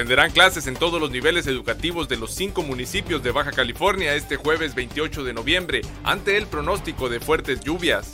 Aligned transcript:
suspenderán 0.00 0.30
clases 0.30 0.66
en 0.66 0.76
todos 0.76 0.98
los 0.98 1.10
niveles 1.10 1.46
educativos 1.46 2.08
de 2.08 2.16
los 2.16 2.32
cinco 2.32 2.62
municipios 2.62 3.22
de 3.22 3.32
Baja 3.32 3.52
California 3.52 4.14
este 4.14 4.36
jueves 4.36 4.74
28 4.74 5.24
de 5.24 5.34
noviembre, 5.34 5.82
ante 6.04 6.38
el 6.38 6.46
pronóstico 6.46 7.10
de 7.10 7.20
fuertes 7.20 7.60
lluvias. 7.60 8.10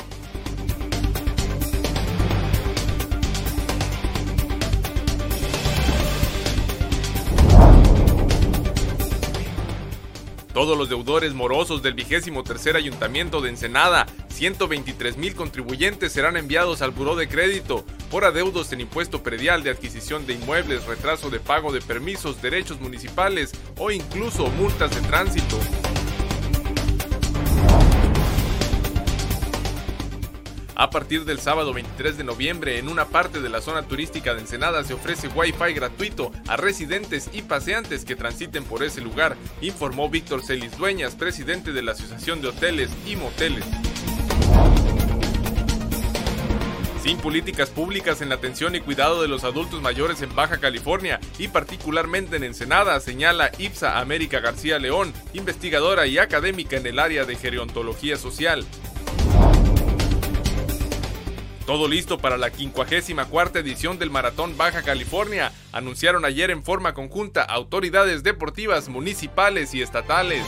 Todos 10.57 10.79
los 10.79 10.89
deudores 10.89 11.35
morosos 11.35 11.83
del 11.83 11.93
vigésimo 11.93 12.43
tercer 12.43 12.77
ayuntamiento 12.77 13.43
de 13.43 13.51
Ensenada, 13.51 14.07
123 14.31 15.19
mil 15.19 15.35
contribuyentes 15.35 16.13
serán 16.13 16.39
enviados 16.39 16.81
al 16.81 16.93
buró 16.93 17.15
de 17.15 17.29
crédito 17.29 17.85
por 18.11 18.25
adeudos 18.25 18.73
en 18.73 18.81
impuesto 18.81 19.23
predial 19.23 19.63
de 19.63 19.69
adquisición 19.69 20.27
de 20.27 20.33
inmuebles, 20.33 20.87
retraso 20.87 21.29
de 21.29 21.41
pago 21.41 21.75
de 21.75 21.83
permisos, 21.83 22.41
derechos 22.41 22.81
municipales 22.81 23.53
o 23.77 23.91
incluso 23.91 24.49
multas 24.49 24.95
de 24.95 25.07
tránsito. 25.07 25.59
A 30.79 30.91
partir 30.91 31.25
del 31.25 31.41
sábado 31.41 31.73
23 31.73 32.19
de 32.19 32.25
noviembre, 32.25 32.79
en 32.79 32.89
una 32.89 33.07
parte 33.07 33.41
de 33.41 33.49
la 33.49 33.63
zona 33.63 33.85
turística 33.85 34.35
de 34.35 34.43
Ensenada 34.43 34.85
se 34.85 34.93
ofrece 34.93 35.29
Wi-Fi 35.29 35.73
gratuito 35.73 36.33
a 36.47 36.59
residentes 36.59 37.31
y 37.33 37.41
paseantes 37.41 38.05
que 38.05 38.15
transiten 38.15 38.63
por 38.63 38.85
ese 38.85 39.01
lugar, 39.01 39.39
informó 39.63 40.11
Víctor 40.11 40.45
Celis 40.45 40.77
Dueñas, 40.77 41.15
presidente 41.15 41.73
de 41.73 41.81
la 41.81 41.93
Asociación 41.93 42.43
de 42.43 42.49
Hoteles 42.49 42.91
y 43.07 43.17
Moteles. 43.17 43.65
Sin 47.03 47.17
políticas 47.19 47.71
públicas 47.71 48.21
en 48.21 48.29
la 48.29 48.35
atención 48.35 48.75
y 48.75 48.81
cuidado 48.81 49.23
de 49.23 49.29
los 49.29 49.45
adultos 49.45 49.81
mayores 49.81 50.21
en 50.21 50.35
Baja 50.35 50.59
California 50.59 51.21
y 51.39 51.49
particularmente 51.49 52.37
en 52.37 52.45
Ensenada, 52.45 53.01
señala 53.01 53.51
Ipsa 53.59 53.99
América 53.99 54.41
García 54.41 54.79
León, 54.79 55.15
investigadora 55.33 56.07
y 56.07 56.19
académica 56.19 56.77
en 56.77 56.87
el 56.87 56.99
área 56.99 57.25
de 57.25 57.37
gerontología 57.37 58.19
social. 58.19 58.67
Todo 61.67 61.89
listo 61.89 62.19
para 62.19 62.37
la 62.37 62.51
54 62.51 63.61
edición 63.61 63.99
del 63.99 64.09
Maratón 64.09 64.57
Baja 64.57 64.83
California, 64.83 65.51
anunciaron 65.73 66.25
ayer 66.25 66.53
en 66.53 66.63
forma 66.63 66.95
conjunta 66.95 67.43
autoridades 67.43 68.23
deportivas 68.23 68.89
municipales 68.89 69.75
y 69.75 69.83
estatales. 69.83 70.45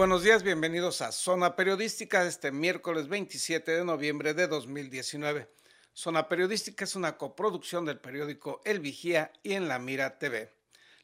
Buenos 0.00 0.22
días, 0.22 0.42
bienvenidos 0.42 1.02
a 1.02 1.12
Zona 1.12 1.56
Periodística 1.56 2.24
este 2.24 2.52
miércoles 2.52 3.06
27 3.08 3.70
de 3.70 3.84
noviembre 3.84 4.32
de 4.32 4.46
2019. 4.46 5.46
Zona 5.92 6.26
Periodística 6.26 6.84
es 6.84 6.96
una 6.96 7.18
coproducción 7.18 7.84
del 7.84 7.98
periódico 7.98 8.62
El 8.64 8.80
Vigía 8.80 9.30
y 9.42 9.52
en 9.52 9.68
La 9.68 9.78
Mira 9.78 10.18
TV. 10.18 10.54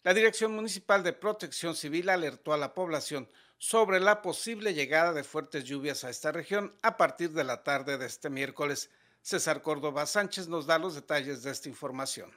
La 0.03 0.15
Dirección 0.15 0.55
Municipal 0.55 1.03
de 1.03 1.13
Protección 1.13 1.77
Civil 1.77 2.09
alertó 2.09 2.55
a 2.55 2.57
la 2.57 2.73
población 2.73 3.29
sobre 3.59 4.01
la 4.01 4.23
posible 4.23 4.73
llegada 4.73 5.13
de 5.13 5.25
fuertes 5.25 5.65
lluvias 5.65 6.03
a 6.03 6.09
esta 6.09 6.33
región 6.33 6.75
a 6.81 6.97
partir 6.97 7.33
de 7.33 7.45
la 7.45 7.63
tarde 7.63 7.99
de 7.99 8.07
este 8.07 8.31
miércoles. 8.31 8.89
César 9.21 9.61
Córdoba 9.61 10.07
Sánchez 10.07 10.49
nos 10.49 10.65
da 10.65 10.79
los 10.79 10.95
detalles 10.95 11.43
de 11.43 11.51
esta 11.51 11.69
información. 11.69 12.33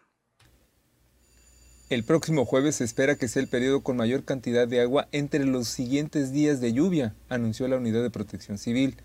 El 1.89 2.03
próximo 2.03 2.45
jueves 2.45 2.75
se 2.75 2.83
espera 2.83 3.15
que 3.15 3.27
sea 3.27 3.41
el 3.41 3.47
periodo 3.47 3.81
con 3.81 3.97
mayor 3.97 4.23
cantidad 4.23 4.67
de 4.67 4.79
agua 4.79 5.07
entre 5.11 5.43
los 5.43 5.67
siguientes 5.67 6.31
días 6.31 6.61
de 6.61 6.71
lluvia, 6.71 7.15
anunció 7.29 7.67
la 7.67 7.77
Unidad 7.77 8.03
de 8.03 8.11
Protección 8.11 8.59
Civil. 8.59 8.97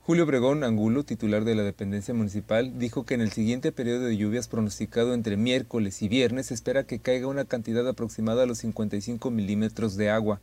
Julio 0.00 0.24
Bregón 0.24 0.64
Angulo, 0.64 1.04
titular 1.04 1.44
de 1.44 1.54
la 1.54 1.62
dependencia 1.62 2.14
municipal, 2.14 2.78
dijo 2.78 3.04
que 3.04 3.12
en 3.12 3.20
el 3.20 3.32
siguiente 3.32 3.70
periodo 3.70 4.06
de 4.06 4.16
lluvias 4.16 4.48
pronosticado 4.48 5.12
entre 5.12 5.36
miércoles 5.36 6.00
y 6.00 6.08
viernes 6.08 6.46
se 6.46 6.54
espera 6.54 6.86
que 6.86 7.00
caiga 7.00 7.26
una 7.26 7.44
cantidad 7.44 7.86
aproximada 7.86 8.44
a 8.44 8.46
los 8.46 8.56
55 8.58 9.30
milímetros 9.30 9.98
de 9.98 10.08
agua. 10.08 10.40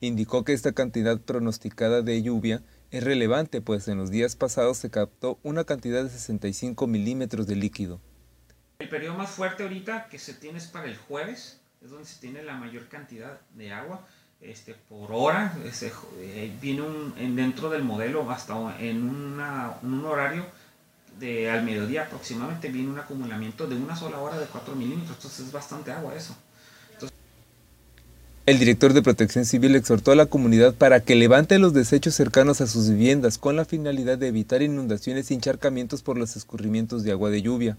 Indicó 0.00 0.42
que 0.42 0.54
esta 0.54 0.72
cantidad 0.72 1.20
pronosticada 1.20 2.00
de 2.00 2.22
lluvia 2.22 2.62
es 2.90 3.04
relevante, 3.04 3.60
pues 3.60 3.88
en 3.88 3.98
los 3.98 4.10
días 4.10 4.36
pasados 4.36 4.78
se 4.78 4.88
captó 4.88 5.38
una 5.42 5.64
cantidad 5.64 6.02
de 6.02 6.08
65 6.08 6.86
milímetros 6.86 7.46
de 7.46 7.56
líquido. 7.56 8.00
El 8.82 8.88
periodo 8.88 9.16
más 9.16 9.30
fuerte 9.30 9.62
ahorita 9.62 10.08
que 10.10 10.18
se 10.18 10.34
tiene 10.34 10.58
es 10.58 10.66
para 10.66 10.86
el 10.86 10.96
jueves, 10.96 11.60
es 11.84 11.90
donde 11.90 12.04
se 12.04 12.18
tiene 12.20 12.42
la 12.42 12.54
mayor 12.54 12.88
cantidad 12.88 13.38
de 13.54 13.72
agua 13.72 14.04
este, 14.40 14.74
por 14.74 15.12
hora. 15.12 15.56
Eh, 16.18 16.52
viene 16.60 16.82
un, 16.82 17.36
dentro 17.36 17.70
del 17.70 17.84
modelo 17.84 18.28
hasta 18.28 18.54
en, 18.80 19.04
un 19.04 20.04
horario 20.04 20.44
de 21.20 21.48
al 21.48 21.62
mediodía 21.62 22.02
aproximadamente 22.02 22.70
viene 22.70 22.90
un 22.90 22.98
acumulamiento 22.98 23.68
de 23.68 23.76
una 23.76 23.94
sola 23.94 24.18
hora 24.18 24.36
de 24.36 24.46
4 24.46 24.74
milímetros, 24.74 25.16
entonces 25.16 25.46
es 25.46 25.52
bastante 25.52 25.92
agua 25.92 26.16
eso. 26.16 26.34
el 28.46 28.58
director 28.58 28.92
de 28.94 29.02
Protección 29.02 29.44
Civil 29.44 29.76
exhortó 29.76 30.10
a 30.10 30.16
la 30.16 30.26
comunidad 30.26 30.74
para 30.74 30.98
que 31.04 31.14
levante 31.14 31.60
los 31.60 31.72
desechos 31.72 32.16
cercanos 32.16 32.60
a 32.60 32.66
sus 32.66 32.90
viviendas 32.90 33.38
con 33.38 33.54
la 33.54 33.64
finalidad 33.64 34.18
de 34.18 34.26
evitar 34.26 34.60
inundaciones 34.60 35.30
y 35.30 35.34
encharcamientos 35.34 36.02
por 36.02 36.18
los 36.18 36.34
escurrimientos 36.34 37.04
de 37.04 37.12
agua 37.12 37.30
de 37.30 37.42
lluvia. 37.42 37.76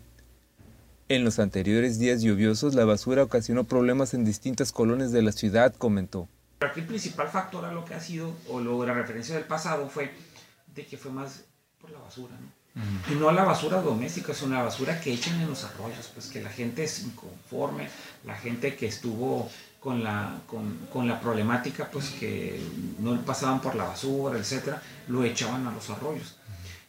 En 1.09 1.25
los 1.25 1.40
anteriores 1.40 2.00
días 2.00 2.22
lluviosos, 2.22 2.75
la 2.75 2.86
basura 2.86 3.24
ocasionó 3.24 3.66
problemas 3.66 4.14
en 4.14 4.24
distintas 4.24 4.72
colonias 4.72 5.12
de 5.12 5.22
la 5.22 5.34
ciudad, 5.34 5.75
comentó. 5.75 6.30
Aquí 6.62 6.80
el 6.80 6.86
principal 6.86 7.28
factor 7.28 7.66
a 7.66 7.74
lo 7.74 7.84
que 7.84 7.94
ha 7.94 8.00
sido, 8.00 8.34
o 8.50 8.62
lo, 8.62 8.86
la 8.86 8.94
referencia 8.94 9.36
del 9.36 9.44
pasado 9.44 9.90
fue 9.90 10.12
de 10.74 10.86
que 10.86 10.97
fue 10.97 11.12
más 11.12 11.44
por 11.80 11.91
la 11.91 12.00
basura, 12.00 12.34
¿no? 12.40 12.64
Y 13.12 13.16
no 13.16 13.31
la 13.31 13.44
basura 13.44 13.81
doméstica, 13.81 14.34
sino 14.34 14.56
la 14.56 14.64
basura 14.64 15.00
que 15.00 15.14
echan 15.14 15.40
en 15.41 15.50
los 15.50 15.64
arroyos, 15.64 16.09
pues 16.12 16.28
que 16.28 16.41
la 16.41 16.50
gente 16.50 16.86
es 16.86 17.03
inconforme, 17.03 17.88
la 18.25 18.35
gente 18.35 18.75
que 18.75 18.88
estuvo 18.88 19.47
con 19.80 20.03
la, 20.03 20.40
con, 20.47 20.80
con, 20.91 21.08
la 21.08 21.20
problemática, 21.20 21.90
pues 21.91 22.09
que 22.12 22.59
no 22.97 23.22
pasaban 23.22 23.62
por 23.62 23.75
la 23.75 23.84
basura, 23.84 24.40
etcétera, 24.40 24.81
lo 25.08 25.24
echaban 25.24 25.68
a 25.68 25.72
los 25.72 25.90
arroyos. 25.91 26.38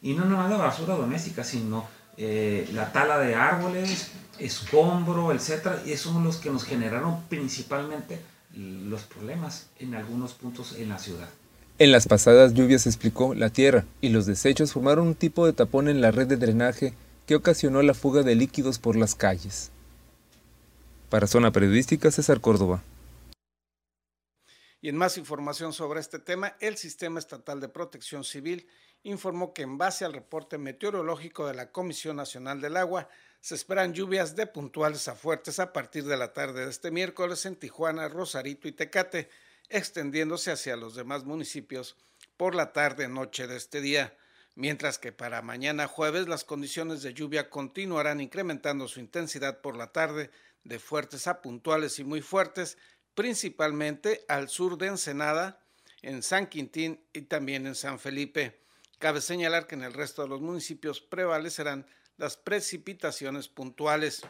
Y 0.01 0.15
no 0.15 0.25
nada 0.25 0.49
la 0.49 0.57
basura 0.57 0.95
doméstica, 0.95 1.45
sino 1.45 1.87
eh, 2.17 2.69
la 2.73 2.93
tala 2.93 3.19
de 3.19 3.35
árboles, 3.35 4.13
escombro, 4.39 5.33
etcétera, 5.33 5.83
y 5.85 5.93
esos 5.93 6.13
son 6.13 6.25
los 6.25 6.37
que 6.37 6.51
nos 6.51 6.65
generaron 6.65 7.23
principalmente 7.29 8.21
los 8.55 9.03
problemas 9.03 9.69
en 9.79 9.95
algunos 9.95 10.33
puntos 10.33 10.77
en 10.77 10.89
la 10.89 10.99
ciudad. 10.99 11.29
En 11.79 11.91
las 11.91 12.07
pasadas 12.07 12.55
lluvias, 12.55 12.87
explicó, 12.87 13.35
la 13.35 13.51
tierra 13.51 13.85
y 14.01 14.11
los 14.11 14.27
desechos 14.27 14.73
formaron 14.73 15.09
un 15.09 15.15
tipo 15.17 15.45
de 15.45 15.53
tapón 15.53 15.89
en 15.89 16.01
la 16.01 16.13
red 16.13 16.29
de 16.29 16.37
drenaje 16.37 16.95
que 17.27 17.35
ocasionó 17.35 17.83
la 17.83 17.95
fuga 17.95 18.23
de 18.23 18.37
líquidos 18.37 18.79
por 18.79 18.95
las 18.95 19.17
calles. 19.17 19.73
Para 21.11 21.27
Zona 21.27 21.51
Periodística, 21.51 22.11
César 22.11 22.41
Córdoba. 22.41 22.83
Y 24.81 24.89
en 24.89 24.97
más 24.97 25.17
información 25.17 25.73
sobre 25.73 25.99
este 25.99 26.19
tema, 26.19 26.57
el 26.61 26.77
Sistema 26.77 27.19
Estatal 27.19 27.59
de 27.61 27.69
Protección 27.69 28.23
Civil 28.23 28.69
informó 29.05 29.55
que 29.55 29.63
en 29.63 29.79
base 29.79 30.05
al 30.05 30.13
reporte 30.13 30.59
meteorológico 30.59 31.47
de 31.47 31.55
la 31.55 31.71
Comisión 31.71 32.17
Nacional 32.17 32.61
del 32.61 32.77
Agua, 32.77 33.09
se 33.41 33.55
esperan 33.55 33.93
lluvias 33.93 34.35
de 34.37 34.47
puntuales 34.47 35.07
a 35.07 35.15
fuertes 35.15 35.59
a 35.59 35.73
partir 35.73 36.05
de 36.05 36.17
la 36.17 36.33
tarde 36.33 36.65
de 36.65 36.71
este 36.71 36.91
miércoles 36.91 37.45
en 37.45 37.57
Tijuana, 37.57 38.09
Rosarito 38.09 38.67
y 38.67 38.73
Tecate, 38.73 39.29
extendiéndose 39.69 40.51
hacia 40.51 40.77
los 40.77 40.95
demás 40.95 41.25
municipios 41.25 41.97
por 42.39 42.55
la 42.55 42.73
tarde-noche 42.73 43.47
de 43.47 43.57
este 43.57 43.83
día, 43.83 44.17
mientras 44.55 44.99
que 44.99 45.13
para 45.13 45.43
mañana 45.43 45.87
jueves 45.87 46.27
las 46.27 46.45
condiciones 46.45 47.03
de 47.03 47.13
lluvia 47.13 47.51
continuarán 47.51 48.21
incrementando 48.21 48.89
su 48.89 49.01
intensidad 49.01 49.61
por 49.61 49.77
la 49.77 49.93
tarde 49.93 50.31
de 50.65 50.79
fuertes 50.79 51.27
a 51.27 51.43
puntuales 51.43 51.99
y 51.99 52.05
muy 52.05 52.23
fuertes, 52.23 52.79
principalmente 53.15 54.25
al 54.29 54.49
sur 54.49 54.79
de 54.79 54.87
Ensenada, 54.87 55.61
en 56.01 56.23
San 56.23 56.47
Quintín 56.47 57.05
y 57.13 57.23
también 57.23 57.67
en 57.67 57.75
San 57.75 57.99
Felipe. 57.99 58.64
Cabe 58.99 59.21
señalar 59.21 59.67
que 59.67 59.75
en 59.75 59.83
el 59.83 59.93
resto 59.93 60.23
de 60.23 60.29
los 60.29 60.41
municipios 60.41 61.01
prevalecerán 61.01 61.87
las 62.17 62.37
precipitaciones 62.37 63.49
puntuales. 63.49 64.23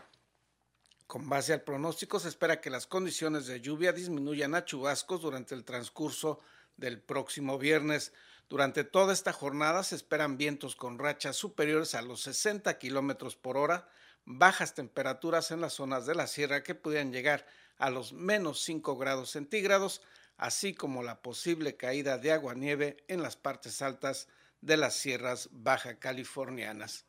Con 1.06 1.28
base 1.28 1.52
al 1.52 1.62
pronóstico, 1.62 2.18
se 2.18 2.28
espera 2.28 2.60
que 2.60 2.70
las 2.70 2.86
condiciones 2.86 3.46
de 3.46 3.60
lluvia 3.60 3.92
disminuyan 3.92 4.54
a 4.54 4.64
chubascos 4.64 5.20
durante 5.20 5.54
el 5.54 5.64
transcurso 5.64 6.40
del 6.76 7.00
próximo 7.00 7.58
viernes. 7.58 8.12
Durante 8.48 8.84
toda 8.84 9.12
esta 9.12 9.32
jornada 9.32 9.82
se 9.82 9.96
esperan 9.96 10.38
vientos 10.38 10.76
con 10.76 10.98
rachas 10.98 11.36
superiores 11.36 11.94
a 11.94 12.02
los 12.02 12.22
60 12.22 12.78
kilómetros 12.78 13.36
por 13.36 13.56
hora, 13.56 13.88
bajas 14.24 14.74
temperaturas 14.74 15.50
en 15.50 15.60
las 15.60 15.74
zonas 15.74 16.06
de 16.06 16.14
la 16.14 16.26
sierra 16.26 16.62
que 16.62 16.74
pudieran 16.74 17.12
llegar 17.12 17.46
a 17.76 17.90
los 17.90 18.12
menos 18.12 18.62
5 18.62 18.96
grados 18.96 19.30
centígrados, 19.30 20.00
así 20.36 20.74
como 20.74 21.02
la 21.02 21.20
posible 21.20 21.76
caída 21.76 22.18
de 22.18 22.32
agua-nieve 22.32 23.04
en 23.08 23.22
las 23.22 23.36
partes 23.36 23.82
altas 23.82 24.28
de 24.64 24.76
las 24.76 24.94
sierras 24.94 25.48
baja 25.52 25.98
californianas. 25.98 27.04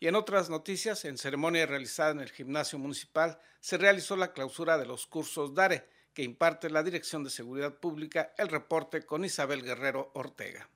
Y 0.00 0.08
en 0.08 0.16
otras 0.16 0.50
noticias, 0.50 1.04
en 1.04 1.18
ceremonia 1.18 1.66
realizada 1.66 2.10
en 2.10 2.20
el 2.20 2.30
gimnasio 2.30 2.78
municipal, 2.78 3.38
se 3.60 3.78
realizó 3.78 4.16
la 4.16 4.32
clausura 4.32 4.78
de 4.78 4.86
los 4.86 5.06
cursos 5.06 5.54
DARE, 5.54 5.88
que 6.12 6.22
imparte 6.22 6.70
la 6.70 6.82
Dirección 6.82 7.24
de 7.24 7.30
Seguridad 7.30 7.74
Pública, 7.74 8.32
el 8.38 8.48
reporte 8.48 9.04
con 9.04 9.24
Isabel 9.24 9.62
Guerrero 9.62 10.10
Ortega. 10.14 10.68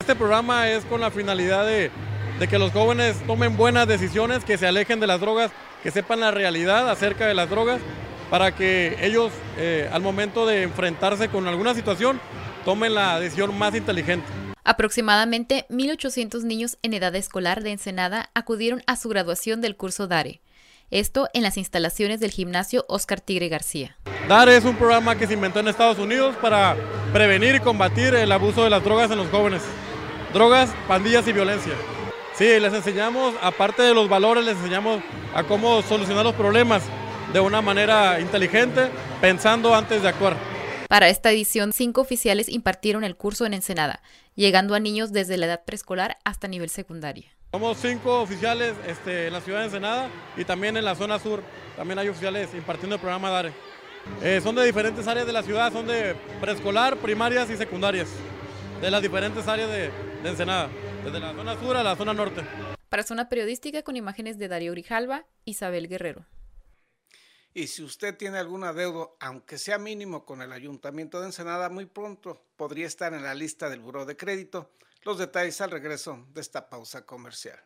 Este 0.00 0.14
programa 0.14 0.70
es 0.70 0.84
con 0.86 1.00
la 1.00 1.10
finalidad 1.10 1.66
de, 1.66 1.90
que 2.48 2.58
los 2.58 2.72
jóvenes 2.72 3.16
tomen 3.26 3.56
buenas 3.56 3.86
decisiones, 3.86 4.44
que 4.44 4.58
se 4.58 4.66
alejen 4.66 4.98
de 4.98 5.06
las 5.06 5.20
drogas, 5.20 5.52
que 5.82 5.90
sepan 5.90 6.20
la 6.20 6.30
realidad 6.30 6.90
acerca 6.90 7.26
de 7.26 7.34
las 7.34 7.50
drogas, 7.50 7.80
para 8.30 8.54
que 8.54 8.96
ellos 9.04 9.32
eh, 9.58 9.90
al 9.92 10.02
momento 10.02 10.46
de 10.46 10.62
enfrentarse 10.62 11.28
con 11.28 11.46
alguna 11.46 11.74
situación 11.74 12.20
tomen 12.64 12.94
la 12.94 13.20
decisión 13.20 13.56
más 13.58 13.74
inteligente. 13.74 14.39
Aproximadamente 14.70 15.66
1.800 15.68 16.44
niños 16.44 16.78
en 16.82 16.94
edad 16.94 17.16
escolar 17.16 17.64
de 17.64 17.72
Ensenada 17.72 18.30
acudieron 18.34 18.84
a 18.86 18.94
su 18.94 19.08
graduación 19.08 19.60
del 19.60 19.74
curso 19.74 20.06
DARE. 20.06 20.42
Esto 20.92 21.28
en 21.34 21.42
las 21.42 21.56
instalaciones 21.56 22.20
del 22.20 22.30
gimnasio 22.30 22.84
Oscar 22.88 23.20
Tigre 23.20 23.48
García. 23.48 23.96
DARE 24.28 24.56
es 24.56 24.64
un 24.64 24.76
programa 24.76 25.18
que 25.18 25.26
se 25.26 25.34
inventó 25.34 25.58
en 25.58 25.66
Estados 25.66 25.98
Unidos 25.98 26.36
para 26.40 26.76
prevenir 27.12 27.56
y 27.56 27.58
combatir 27.58 28.14
el 28.14 28.30
abuso 28.30 28.62
de 28.62 28.70
las 28.70 28.84
drogas 28.84 29.10
en 29.10 29.18
los 29.18 29.28
jóvenes. 29.30 29.60
Drogas, 30.32 30.70
pandillas 30.86 31.26
y 31.26 31.32
violencia. 31.32 31.72
Sí, 32.36 32.60
les 32.60 32.72
enseñamos, 32.72 33.34
aparte 33.42 33.82
de 33.82 33.92
los 33.92 34.08
valores, 34.08 34.44
les 34.44 34.56
enseñamos 34.56 35.02
a 35.34 35.42
cómo 35.42 35.82
solucionar 35.82 36.24
los 36.24 36.36
problemas 36.36 36.84
de 37.32 37.40
una 37.40 37.60
manera 37.60 38.20
inteligente, 38.20 38.88
pensando 39.20 39.74
antes 39.74 40.00
de 40.00 40.08
actuar. 40.10 40.36
Para 40.90 41.08
esta 41.08 41.30
edición, 41.30 41.72
cinco 41.72 42.00
oficiales 42.00 42.48
impartieron 42.48 43.04
el 43.04 43.14
curso 43.14 43.46
en 43.46 43.54
Ensenada, 43.54 44.02
llegando 44.40 44.74
a 44.74 44.80
niños 44.80 45.12
desde 45.12 45.36
la 45.36 45.46
edad 45.46 45.64
preescolar 45.64 46.16
hasta 46.24 46.48
nivel 46.48 46.70
secundaria. 46.70 47.26
Somos 47.52 47.76
cinco 47.78 48.22
oficiales 48.22 48.74
este, 48.86 49.26
en 49.26 49.32
la 49.34 49.40
ciudad 49.40 49.58
de 49.58 49.66
Ensenada 49.66 50.08
y 50.36 50.44
también 50.44 50.76
en 50.76 50.84
la 50.84 50.94
zona 50.94 51.18
sur. 51.18 51.42
También 51.76 51.98
hay 51.98 52.08
oficiales 52.08 52.54
impartiendo 52.54 52.96
el 52.96 53.00
programa 53.00 53.28
DARE. 53.30 53.52
Eh, 54.22 54.40
son 54.42 54.54
de 54.54 54.64
diferentes 54.64 55.06
áreas 55.06 55.26
de 55.26 55.32
la 55.32 55.42
ciudad, 55.42 55.70
son 55.70 55.86
de 55.86 56.16
preescolar, 56.40 56.96
primarias 56.96 57.50
y 57.50 57.56
secundarias, 57.56 58.08
de 58.80 58.90
las 58.90 59.02
diferentes 59.02 59.46
áreas 59.46 59.68
de, 59.68 59.90
de 60.22 60.28
Ensenada, 60.28 60.70
desde 61.04 61.20
la 61.20 61.34
zona 61.34 61.60
sur 61.60 61.76
a 61.76 61.82
la 61.82 61.94
zona 61.96 62.14
norte. 62.14 62.40
Para 62.88 63.02
Zona 63.02 63.28
Periodística 63.28 63.82
con 63.82 63.96
imágenes 63.96 64.38
de 64.38 64.48
Darío 64.48 64.72
Grijalva, 64.72 65.26
Isabel 65.44 65.86
Guerrero. 65.86 66.24
Y 67.52 67.66
si 67.66 67.82
usted 67.82 68.16
tiene 68.16 68.38
algún 68.38 68.62
adeudo, 68.62 69.16
aunque 69.18 69.58
sea 69.58 69.76
mínimo 69.76 70.24
con 70.24 70.40
el 70.40 70.52
Ayuntamiento 70.52 71.18
de 71.18 71.26
Ensenada, 71.26 71.68
muy 71.68 71.84
pronto 71.84 72.44
podría 72.56 72.86
estar 72.86 73.12
en 73.12 73.24
la 73.24 73.34
lista 73.34 73.68
del 73.68 73.80
Buró 73.80 74.06
de 74.06 74.16
Crédito. 74.16 74.70
Los 75.02 75.18
detalles 75.18 75.60
al 75.60 75.72
regreso 75.72 76.26
de 76.32 76.42
esta 76.42 76.70
pausa 76.70 77.04
comercial. 77.04 77.58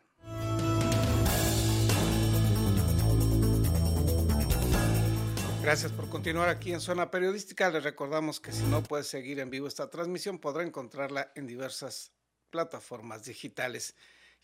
Gracias 5.61 5.91
por 5.91 6.09
continuar 6.09 6.49
aquí 6.49 6.73
en 6.73 6.81
Zona 6.81 7.11
Periodística. 7.11 7.69
Les 7.69 7.83
recordamos 7.83 8.39
que 8.39 8.51
si 8.51 8.63
no 8.63 8.81
puede 8.81 9.03
seguir 9.03 9.39
en 9.39 9.51
vivo 9.51 9.67
esta 9.67 9.89
transmisión, 9.89 10.39
podrá 10.39 10.63
encontrarla 10.63 11.31
en 11.35 11.45
diversas 11.45 12.11
plataformas 12.49 13.25
digitales 13.25 13.95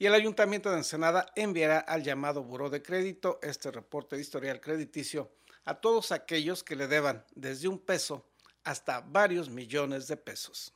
y 0.01 0.07
el 0.07 0.15
Ayuntamiento 0.15 0.71
de 0.71 0.77
Ensenada 0.77 1.27
enviará 1.35 1.77
al 1.77 2.01
llamado 2.01 2.43
Buró 2.43 2.71
de 2.71 2.81
Crédito 2.81 3.37
este 3.43 3.69
reporte 3.69 4.15
de 4.15 4.23
historial 4.23 4.59
crediticio 4.59 5.29
a 5.63 5.75
todos 5.75 6.11
aquellos 6.11 6.63
que 6.63 6.75
le 6.75 6.87
deban 6.87 7.23
desde 7.35 7.67
un 7.67 7.77
peso 7.77 8.25
hasta 8.63 9.01
varios 9.01 9.51
millones 9.51 10.07
de 10.07 10.17
pesos. 10.17 10.73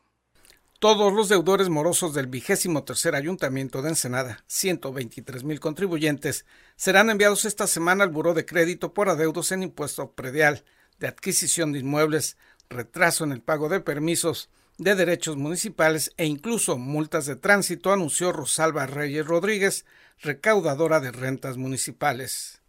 Todos 0.78 1.12
los 1.12 1.28
deudores 1.28 1.70
morosos 1.70 2.14
del 2.14 2.28
vigésimo 2.28 2.84
tercer 2.84 3.16
Ayuntamiento 3.16 3.82
de 3.82 3.90
Ensenada, 3.90 4.44
123 4.46 5.44
mil 5.44 5.60
contribuyentes, 5.60 6.46
serán 6.76 7.10
enviados 7.10 7.46
esta 7.46 7.66
semana 7.66 8.04
al 8.04 8.12
Buró 8.12 8.36
de 8.36 8.46
Crédito 8.46 8.94
por 8.94 9.10
adeudos 9.10 9.52
en 9.52 9.64
impuesto 9.64 10.12
predial, 10.12 10.64
de 11.00 11.08
adquisición 11.08 11.72
de 11.72 11.80
inmuebles, 11.80 12.38
retraso 12.70 13.24
en 13.24 13.32
el 13.32 13.42
pago 13.42 13.70
de 13.70 13.80
permisos, 13.80 14.52
de 14.78 14.96
Derechos 14.96 15.38
Municipales 15.38 16.12
e 16.18 16.26
incluso 16.26 16.78
multas 16.78 17.26
de 17.26 17.36
tránsito, 17.36 17.94
anunció 17.94 18.32
Rosalba 18.32 18.86
Reyes 18.86 19.26
Rodríguez, 19.26 19.86
recaudadora 20.22 21.00
de 21.00 21.12
rentas 21.12 21.58
municipales. 21.58 22.62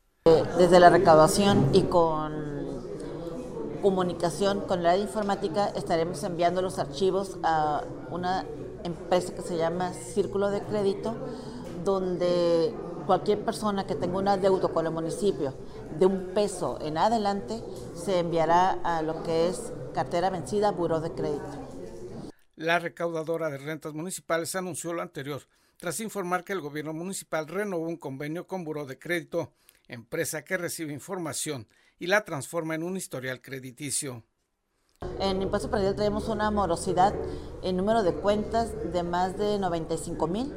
Desde 0.58 0.80
la 0.80 0.90
recaudación 0.90 1.70
y 1.72 1.82
con 1.82 2.66
comunicación 3.82 4.62
con 4.62 4.82
la 4.82 4.92
área 4.92 5.04
informática 5.04 5.68
estaremos 5.76 6.22
enviando 6.24 6.62
los 6.62 6.78
archivos 6.78 7.38
a 7.42 7.84
una 8.10 8.44
empresa 8.82 9.34
que 9.34 9.42
se 9.42 9.56
llama 9.56 9.92
Círculo 9.92 10.50
de 10.50 10.60
Crédito, 10.62 11.14
donde 11.84 12.74
cualquier 13.06 13.44
persona 13.44 13.86
que 13.86 13.94
tenga 13.94 14.18
un 14.18 14.28
adeudo 14.28 14.72
con 14.72 14.86
el 14.86 14.92
municipio 14.92 15.54
de 15.98 16.06
un 16.06 16.32
peso 16.34 16.78
en 16.80 16.98
adelante 16.98 17.62
se 17.94 18.18
enviará 18.18 18.78
a 18.82 19.02
lo 19.02 19.22
que 19.22 19.48
es 19.48 19.72
cartera 19.94 20.30
vencida, 20.30 20.72
buró 20.72 21.00
de 21.00 21.12
crédito. 21.12 21.65
La 22.56 22.78
recaudadora 22.78 23.50
de 23.50 23.58
rentas 23.58 23.92
municipales 23.92 24.56
anunció 24.56 24.94
lo 24.94 25.02
anterior 25.02 25.42
tras 25.76 26.00
informar 26.00 26.42
que 26.42 26.54
el 26.54 26.62
gobierno 26.62 26.94
municipal 26.94 27.46
renovó 27.46 27.86
un 27.86 27.98
convenio 27.98 28.46
con 28.46 28.64
Buró 28.64 28.86
de 28.86 28.98
Crédito, 28.98 29.52
empresa 29.88 30.42
que 30.42 30.56
recibe 30.56 30.94
información 30.94 31.68
y 31.98 32.06
la 32.06 32.24
transforma 32.24 32.74
en 32.74 32.82
un 32.82 32.96
historial 32.96 33.42
crediticio. 33.42 34.24
En 35.20 35.42
Impuesto 35.42 35.70
Predial 35.70 35.96
tenemos 35.96 36.30
una 36.30 36.50
morosidad 36.50 37.14
en 37.62 37.76
número 37.76 38.02
de 38.02 38.14
cuentas 38.14 38.72
de 38.90 39.02
más 39.02 39.36
de 39.36 39.58
95 39.58 40.26
mil. 40.26 40.54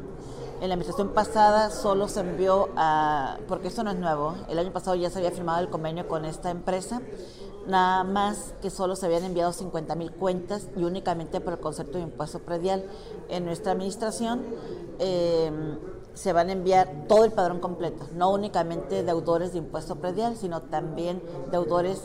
En 0.62 0.70
la 0.70 0.76
administración 0.76 1.14
pasada 1.14 1.70
solo 1.70 2.08
se 2.08 2.22
envió 2.22 2.70
a, 2.78 3.40
porque 3.50 3.68
esto 3.68 3.84
no 3.84 3.92
es 3.92 3.98
nuevo, 3.98 4.38
el 4.48 4.58
año 4.58 4.72
pasado 4.72 4.96
ya 4.96 5.10
se 5.10 5.18
había 5.20 5.32
firmado 5.32 5.60
el 5.60 5.70
convenio 5.70 6.08
con 6.08 6.24
esta 6.24 6.50
empresa, 6.50 7.02
nada 7.70 8.04
más 8.04 8.54
que 8.62 8.70
solo 8.70 8.96
se 8.96 9.06
habían 9.06 9.24
enviado 9.24 9.54
50 9.54 9.96
mil 9.96 10.12
cuentas 10.12 10.68
y 10.76 10.84
únicamente 10.84 11.40
por 11.40 11.54
el 11.54 11.60
concepto 11.60 11.98
de 11.98 12.04
impuesto 12.04 12.40
predial. 12.40 12.84
En 13.30 13.46
nuestra 13.46 13.72
administración 13.72 14.44
em, 14.98 15.78
se 16.14 16.34
van 16.34 16.50
a 16.50 16.54
enviar 16.54 17.06
todo 17.08 17.24
el 17.24 17.32
padrón 17.32 17.60
completo, 17.60 18.08
no 18.14 18.32
únicamente 18.32 19.04
deudores 19.04 19.54
de 19.54 19.60
impuesto 19.60 19.96
predial, 19.98 20.36
sino 20.36 20.64
también 20.64 21.22
deudores 21.52 22.04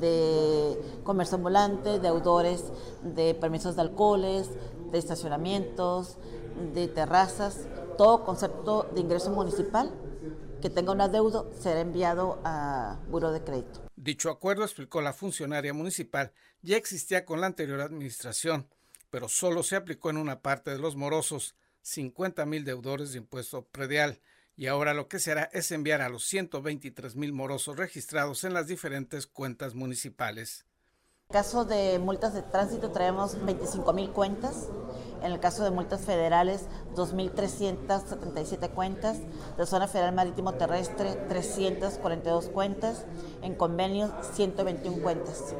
de 0.00 0.80
comercio 1.04 1.36
ambulante, 1.36 2.00
deudores 2.00 2.64
de 3.02 3.34
permisos 3.34 3.76
de 3.76 3.82
alcoholes, 3.82 4.50
de 4.90 4.98
estacionamientos, 4.98 6.16
de 6.74 6.88
terrazas, 6.88 7.66
todo 7.96 8.24
concepto 8.24 8.86
de 8.94 9.00
ingreso 9.00 9.30
municipal 9.30 9.90
que 10.60 10.70
tenga 10.70 10.92
un 10.92 11.00
adeudo 11.00 11.50
será 11.58 11.80
enviado 11.80 12.38
a 12.44 12.96
Buro 13.10 13.32
de 13.32 13.42
Crédito. 13.42 13.91
Dicho 14.02 14.30
acuerdo, 14.30 14.64
explicó 14.64 15.00
la 15.00 15.12
funcionaria 15.12 15.72
municipal, 15.72 16.32
ya 16.60 16.76
existía 16.76 17.24
con 17.24 17.40
la 17.40 17.46
anterior 17.46 17.80
administración, 17.80 18.66
pero 19.10 19.28
solo 19.28 19.62
se 19.62 19.76
aplicó 19.76 20.10
en 20.10 20.16
una 20.16 20.40
parte 20.40 20.72
de 20.72 20.80
los 20.80 20.96
morosos, 20.96 21.54
50 21.82 22.44
mil 22.44 22.64
deudores 22.64 23.12
de 23.12 23.18
impuesto 23.18 23.64
predial, 23.66 24.18
y 24.56 24.66
ahora 24.66 24.92
lo 24.92 25.06
que 25.06 25.20
se 25.20 25.30
hará 25.30 25.44
es 25.52 25.70
enviar 25.70 26.00
a 26.00 26.08
los 26.08 26.24
123 26.24 27.14
mil 27.14 27.32
morosos 27.32 27.76
registrados 27.76 28.42
en 28.42 28.54
las 28.54 28.66
diferentes 28.66 29.28
cuentas 29.28 29.76
municipales. 29.76 30.66
En 31.28 31.34
caso 31.34 31.64
de 31.64 32.00
multas 32.00 32.34
de 32.34 32.42
tránsito 32.42 32.90
traemos 32.90 33.40
25 33.44 33.92
mil 33.92 34.10
cuentas, 34.10 34.66
en 35.22 35.32
el 35.32 35.40
caso 35.40 35.64
de 35.64 35.70
multas 35.70 36.04
federales 36.04 36.66
2.377 36.94 38.70
cuentas, 38.70 39.18
de 39.56 39.66
zona 39.66 39.88
federal 39.88 40.14
marítimo 40.14 40.54
terrestre 40.54 41.14
342 41.28 42.48
cuentas, 42.48 43.06
en 43.42 43.54
convenios 43.54 44.10
121 44.34 45.02
cuentas. 45.02 45.54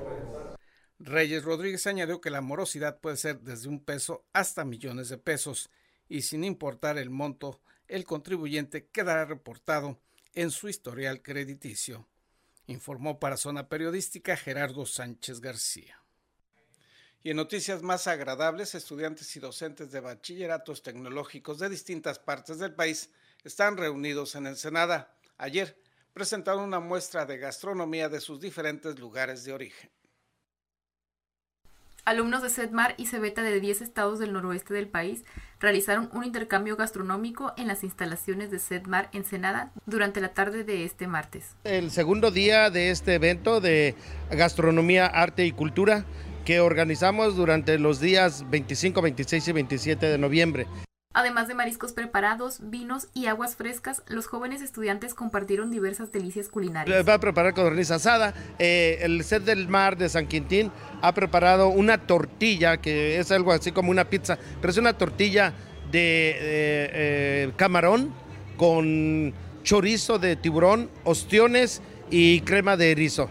Reyes 0.98 1.44
Rodríguez 1.44 1.86
añadió 1.86 2.20
que 2.20 2.30
la 2.30 2.40
morosidad 2.40 3.00
puede 3.00 3.16
ser 3.16 3.40
desde 3.40 3.68
un 3.68 3.84
peso 3.84 4.24
hasta 4.32 4.64
millones 4.64 5.08
de 5.08 5.18
pesos 5.18 5.70
y 6.08 6.22
sin 6.22 6.44
importar 6.44 6.98
el 6.98 7.10
monto, 7.10 7.60
el 7.88 8.04
contribuyente 8.04 8.86
quedará 8.86 9.24
reportado 9.24 9.98
en 10.34 10.50
su 10.50 10.68
historial 10.68 11.22
crediticio, 11.22 12.08
informó 12.66 13.18
para 13.18 13.36
Zona 13.36 13.68
Periodística 13.68 14.36
Gerardo 14.36 14.86
Sánchez 14.86 15.40
García. 15.40 16.01
Y 17.24 17.30
en 17.30 17.36
noticias 17.36 17.82
más 17.82 18.08
agradables, 18.08 18.74
estudiantes 18.74 19.36
y 19.36 19.40
docentes 19.40 19.92
de 19.92 20.00
bachilleratos 20.00 20.82
tecnológicos 20.82 21.60
de 21.60 21.68
distintas 21.68 22.18
partes 22.18 22.58
del 22.58 22.74
país 22.74 23.10
están 23.44 23.76
reunidos 23.76 24.34
en 24.34 24.48
Ensenada. 24.48 25.14
Ayer 25.38 25.78
presentaron 26.12 26.64
una 26.64 26.80
muestra 26.80 27.24
de 27.24 27.38
gastronomía 27.38 28.08
de 28.08 28.20
sus 28.20 28.40
diferentes 28.40 28.98
lugares 28.98 29.44
de 29.44 29.52
origen. 29.52 29.88
Alumnos 32.04 32.42
de 32.42 32.50
SEDMAR 32.50 32.96
y 32.98 33.06
CEBETA 33.06 33.42
de 33.42 33.60
10 33.60 33.82
estados 33.82 34.18
del 34.18 34.32
noroeste 34.32 34.74
del 34.74 34.88
país 34.88 35.22
realizaron 35.60 36.10
un 36.12 36.24
intercambio 36.24 36.74
gastronómico 36.74 37.52
en 37.56 37.68
las 37.68 37.84
instalaciones 37.84 38.50
de 38.50 38.58
SEDMAR 38.58 39.08
Ensenada 39.12 39.70
durante 39.86 40.20
la 40.20 40.34
tarde 40.34 40.64
de 40.64 40.84
este 40.84 41.06
martes. 41.06 41.54
El 41.62 41.92
segundo 41.92 42.32
día 42.32 42.70
de 42.70 42.90
este 42.90 43.14
evento 43.14 43.60
de 43.60 43.94
gastronomía, 44.32 45.06
arte 45.06 45.46
y 45.46 45.52
cultura 45.52 46.04
que 46.44 46.60
organizamos 46.60 47.36
durante 47.36 47.78
los 47.78 48.00
días 48.00 48.44
25, 48.50 49.02
26 49.02 49.48
y 49.48 49.52
27 49.52 50.06
de 50.06 50.18
noviembre. 50.18 50.66
Además 51.14 51.46
de 51.46 51.54
mariscos 51.54 51.92
preparados, 51.92 52.58
vinos 52.62 53.08
y 53.12 53.26
aguas 53.26 53.56
frescas, 53.56 54.02
los 54.08 54.26
jóvenes 54.26 54.62
estudiantes 54.62 55.12
compartieron 55.12 55.70
diversas 55.70 56.10
delicias 56.10 56.48
culinarias. 56.48 57.06
Va 57.06 57.14
a 57.14 57.20
preparar 57.20 57.52
codorniz 57.52 57.90
asada. 57.90 58.32
Eh, 58.58 58.98
el 59.02 59.22
set 59.22 59.44
del 59.44 59.68
mar 59.68 59.98
de 59.98 60.08
San 60.08 60.26
Quintín 60.26 60.72
ha 61.02 61.12
preparado 61.12 61.68
una 61.68 61.98
tortilla, 61.98 62.78
que 62.78 63.18
es 63.18 63.30
algo 63.30 63.52
así 63.52 63.72
como 63.72 63.90
una 63.90 64.08
pizza, 64.08 64.38
pero 64.60 64.70
es 64.70 64.78
una 64.78 64.96
tortilla 64.96 65.52
de 65.90 66.38
eh, 66.40 67.52
camarón 67.56 68.14
con 68.56 69.34
chorizo 69.62 70.18
de 70.18 70.36
tiburón, 70.36 70.90
ostiones 71.04 71.82
y 72.10 72.40
crema 72.40 72.78
de 72.78 72.92
erizo. 72.92 73.28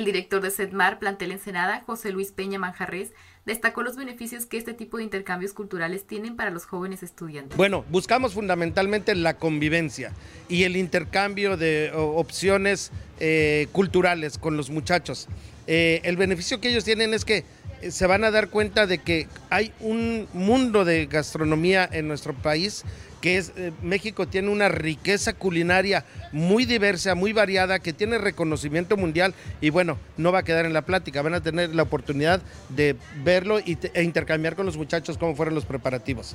El 0.00 0.06
director 0.06 0.40
de 0.40 0.50
SEDMAR, 0.50 0.98
Plantel 0.98 1.30
Ensenada, 1.30 1.82
José 1.84 2.10
Luis 2.10 2.32
Peña 2.32 2.58
Manjarres, 2.58 3.12
destacó 3.44 3.82
los 3.82 3.96
beneficios 3.96 4.46
que 4.46 4.56
este 4.56 4.72
tipo 4.72 4.96
de 4.96 5.02
intercambios 5.02 5.52
culturales 5.52 6.06
tienen 6.06 6.36
para 6.36 6.48
los 6.48 6.64
jóvenes 6.64 7.02
estudiantes. 7.02 7.54
Bueno, 7.58 7.84
buscamos 7.90 8.32
fundamentalmente 8.32 9.14
la 9.14 9.36
convivencia 9.36 10.14
y 10.48 10.62
el 10.62 10.78
intercambio 10.78 11.58
de 11.58 11.92
opciones 11.94 12.92
eh, 13.18 13.66
culturales 13.72 14.38
con 14.38 14.56
los 14.56 14.70
muchachos. 14.70 15.28
Eh, 15.66 16.00
el 16.04 16.16
beneficio 16.16 16.62
que 16.62 16.70
ellos 16.70 16.84
tienen 16.84 17.12
es 17.12 17.26
que 17.26 17.44
se 17.88 18.06
van 18.06 18.24
a 18.24 18.30
dar 18.30 18.48
cuenta 18.48 18.86
de 18.86 18.98
que 18.98 19.28
hay 19.48 19.72
un 19.80 20.28
mundo 20.32 20.84
de 20.84 21.06
gastronomía 21.06 21.88
en 21.90 22.08
nuestro 22.08 22.34
país 22.34 22.84
que 23.20 23.36
es 23.36 23.52
eh, 23.56 23.72
México 23.82 24.26
tiene 24.26 24.48
una 24.48 24.68
riqueza 24.68 25.34
culinaria 25.34 26.04
muy 26.32 26.64
diversa, 26.64 27.14
muy 27.14 27.32
variada, 27.32 27.78
que 27.78 27.92
tiene 27.92 28.18
reconocimiento 28.18 28.96
mundial 28.96 29.34
y 29.60 29.70
bueno, 29.70 29.98
no 30.16 30.32
va 30.32 30.40
a 30.40 30.42
quedar 30.42 30.64
en 30.64 30.72
la 30.72 30.82
plática, 30.82 31.22
van 31.22 31.34
a 31.34 31.42
tener 31.42 31.74
la 31.74 31.82
oportunidad 31.82 32.40
de 32.70 32.96
verlo 33.22 33.58
e 33.58 34.02
intercambiar 34.02 34.56
con 34.56 34.66
los 34.66 34.76
muchachos 34.76 35.18
cómo 35.18 35.36
fueron 35.36 35.54
los 35.54 35.64
preparativos. 35.66 36.34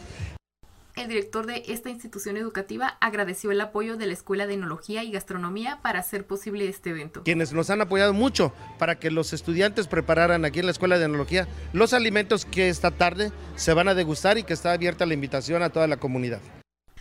El 0.96 1.10
director 1.10 1.46
de 1.46 1.62
esta 1.68 1.90
institución 1.90 2.38
educativa 2.38 2.98
agradeció 3.02 3.52
el 3.52 3.60
apoyo 3.60 3.98
de 3.98 4.06
la 4.06 4.14
Escuela 4.14 4.48
de 4.48 4.54
Enología 4.54 5.04
y 5.04 5.12
Gastronomía 5.12 5.82
para 5.82 6.00
hacer 6.00 6.26
posible 6.26 6.70
este 6.70 6.92
evento. 6.92 7.24
Quienes 7.24 7.52
nos 7.52 7.70
han 7.70 7.82
apoyado 7.82 8.14
mucho 8.14 8.54
para 8.80 8.98
que 8.98 9.12
los 9.12 9.34
estudiantes 9.34 9.88
prepararan 9.88 10.46
aquí 10.46 10.60
en 10.60 10.68
la 10.68 10.72
Escuela 10.72 10.98
de 10.98 11.04
Enología 11.04 11.50
los 11.74 11.92
alimentos 11.92 12.46
que 12.46 12.70
esta 12.70 12.92
tarde 12.92 13.34
se 13.58 13.74
van 13.74 13.90
a 13.90 13.94
degustar 13.94 14.38
y 14.38 14.44
que 14.44 14.54
está 14.54 14.72
abierta 14.72 15.06
la 15.06 15.14
invitación 15.14 15.64
a 15.64 15.70
toda 15.70 15.86
la 15.88 15.98
comunidad. 15.98 16.40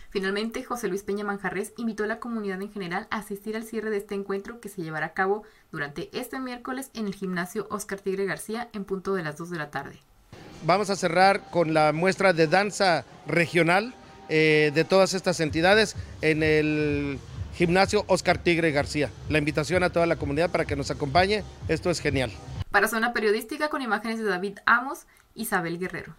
Finalmente, 0.09 0.61
José 0.65 0.89
Luis 0.89 1.03
Peña 1.03 1.23
Manjarres 1.23 1.73
invitó 1.77 2.03
a 2.03 2.07
la 2.07 2.19
comunidad 2.19 2.61
en 2.61 2.71
general 2.71 3.07
a 3.11 3.19
asistir 3.19 3.55
al 3.55 3.63
cierre 3.63 3.91
de 3.91 3.97
este 3.97 4.15
encuentro 4.15 4.59
que 4.59 4.67
se 4.67 4.81
llevará 4.81 5.05
a 5.07 5.13
cabo 5.13 5.43
durante 5.71 6.09
este 6.17 6.39
miércoles 6.41 6.91
en 6.95 7.07
el 7.07 7.15
gimnasio 7.15 7.65
Oscar 7.69 8.01
Tigre 8.01 8.25
García 8.25 8.69
en 8.73 8.83
punto 8.83 9.13
de 9.13 9.23
las 9.23 9.37
2 9.37 9.51
de 9.51 9.57
la 9.57 9.71
tarde. 9.71 10.01
Vamos 10.63 10.89
a 10.89 10.95
cerrar 10.95 11.49
con 11.51 11.73
la 11.73 11.93
muestra 11.93 12.33
de 12.33 12.47
danza 12.47 13.05
regional 13.27 13.93
eh, 14.29 14.71
de 14.73 14.83
todas 14.83 15.13
estas 15.13 15.39
entidades 15.39 15.95
en 16.21 16.41
el 16.41 17.19
gimnasio 17.55 18.03
Oscar 18.07 18.39
Tigre 18.39 18.71
García. 18.71 19.11
La 19.29 19.37
invitación 19.37 19.83
a 19.83 19.91
toda 19.91 20.05
la 20.05 20.15
comunidad 20.15 20.51
para 20.51 20.65
que 20.65 20.75
nos 20.75 20.91
acompañe, 20.91 21.43
esto 21.67 21.89
es 21.89 21.99
genial. 21.99 22.31
Para 22.71 22.87
Zona 22.87 23.13
Periodística 23.13 23.69
con 23.69 23.81
imágenes 23.81 24.19
de 24.19 24.25
David 24.25 24.57
Amos, 24.65 25.05
Isabel 25.35 25.79
Guerrero. 25.79 26.15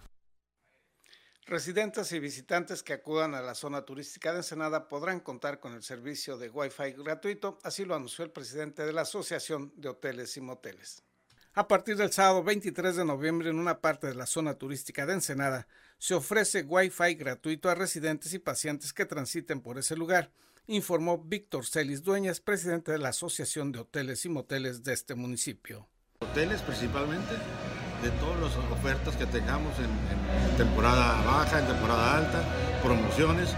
Residentes 1.45 2.11
y 2.11 2.19
visitantes 2.19 2.83
que 2.83 2.91
acudan 2.91 3.33
a 3.33 3.41
la 3.41 3.55
zona 3.55 3.83
turística 3.83 4.31
de 4.31 4.39
Ensenada 4.39 4.89
podrán 4.89 5.21
contar 5.21 5.61
con 5.61 5.73
el 5.73 5.81
servicio 5.81 6.37
de 6.37 6.49
Wi-Fi 6.49 6.91
gratuito, 6.91 7.57
así 7.63 7.85
lo 7.85 7.95
anunció 7.95 8.25
el 8.25 8.31
presidente 8.31 8.85
de 8.85 8.91
la 8.91 9.03
Asociación 9.03 9.71
de 9.77 9.87
Hoteles 9.87 10.35
y 10.35 10.41
Moteles. 10.41 11.06
A 11.57 11.67
partir 11.67 11.97
del 11.97 12.11
sábado 12.11 12.43
23 12.43 12.97
de 12.97 13.03
noviembre, 13.03 13.49
en 13.49 13.57
una 13.57 13.79
parte 13.79 14.05
de 14.05 14.13
la 14.13 14.27
zona 14.27 14.53
turística 14.53 15.07
de 15.07 15.13
Ensenada, 15.13 15.67
se 15.97 16.13
ofrece 16.13 16.61
Wi-Fi 16.61 17.15
gratuito 17.15 17.67
a 17.67 17.73
residentes 17.73 18.31
y 18.35 18.37
pacientes 18.37 18.93
que 18.93 19.07
transiten 19.07 19.61
por 19.61 19.79
ese 19.79 19.95
lugar, 19.95 20.29
informó 20.67 21.17
Víctor 21.17 21.65
Celis 21.65 22.03
Dueñas, 22.03 22.41
presidente 22.41 22.91
de 22.91 22.99
la 22.99 23.09
Asociación 23.09 23.71
de 23.71 23.79
Hoteles 23.79 24.23
y 24.23 24.29
Moteles 24.29 24.83
de 24.83 24.93
este 24.93 25.15
municipio. 25.15 25.87
Hoteles 26.19 26.61
principalmente, 26.61 27.33
de 28.03 28.11
todas 28.19 28.39
las 28.39 28.55
ofertas 28.71 29.15
que 29.15 29.25
tengamos 29.25 29.73
en, 29.79 30.57
temporada 30.57 31.23
baja, 31.23 31.59
en 31.59 31.65
temporada 31.65 32.17
alta, 32.17 32.43
promociones 32.87 33.49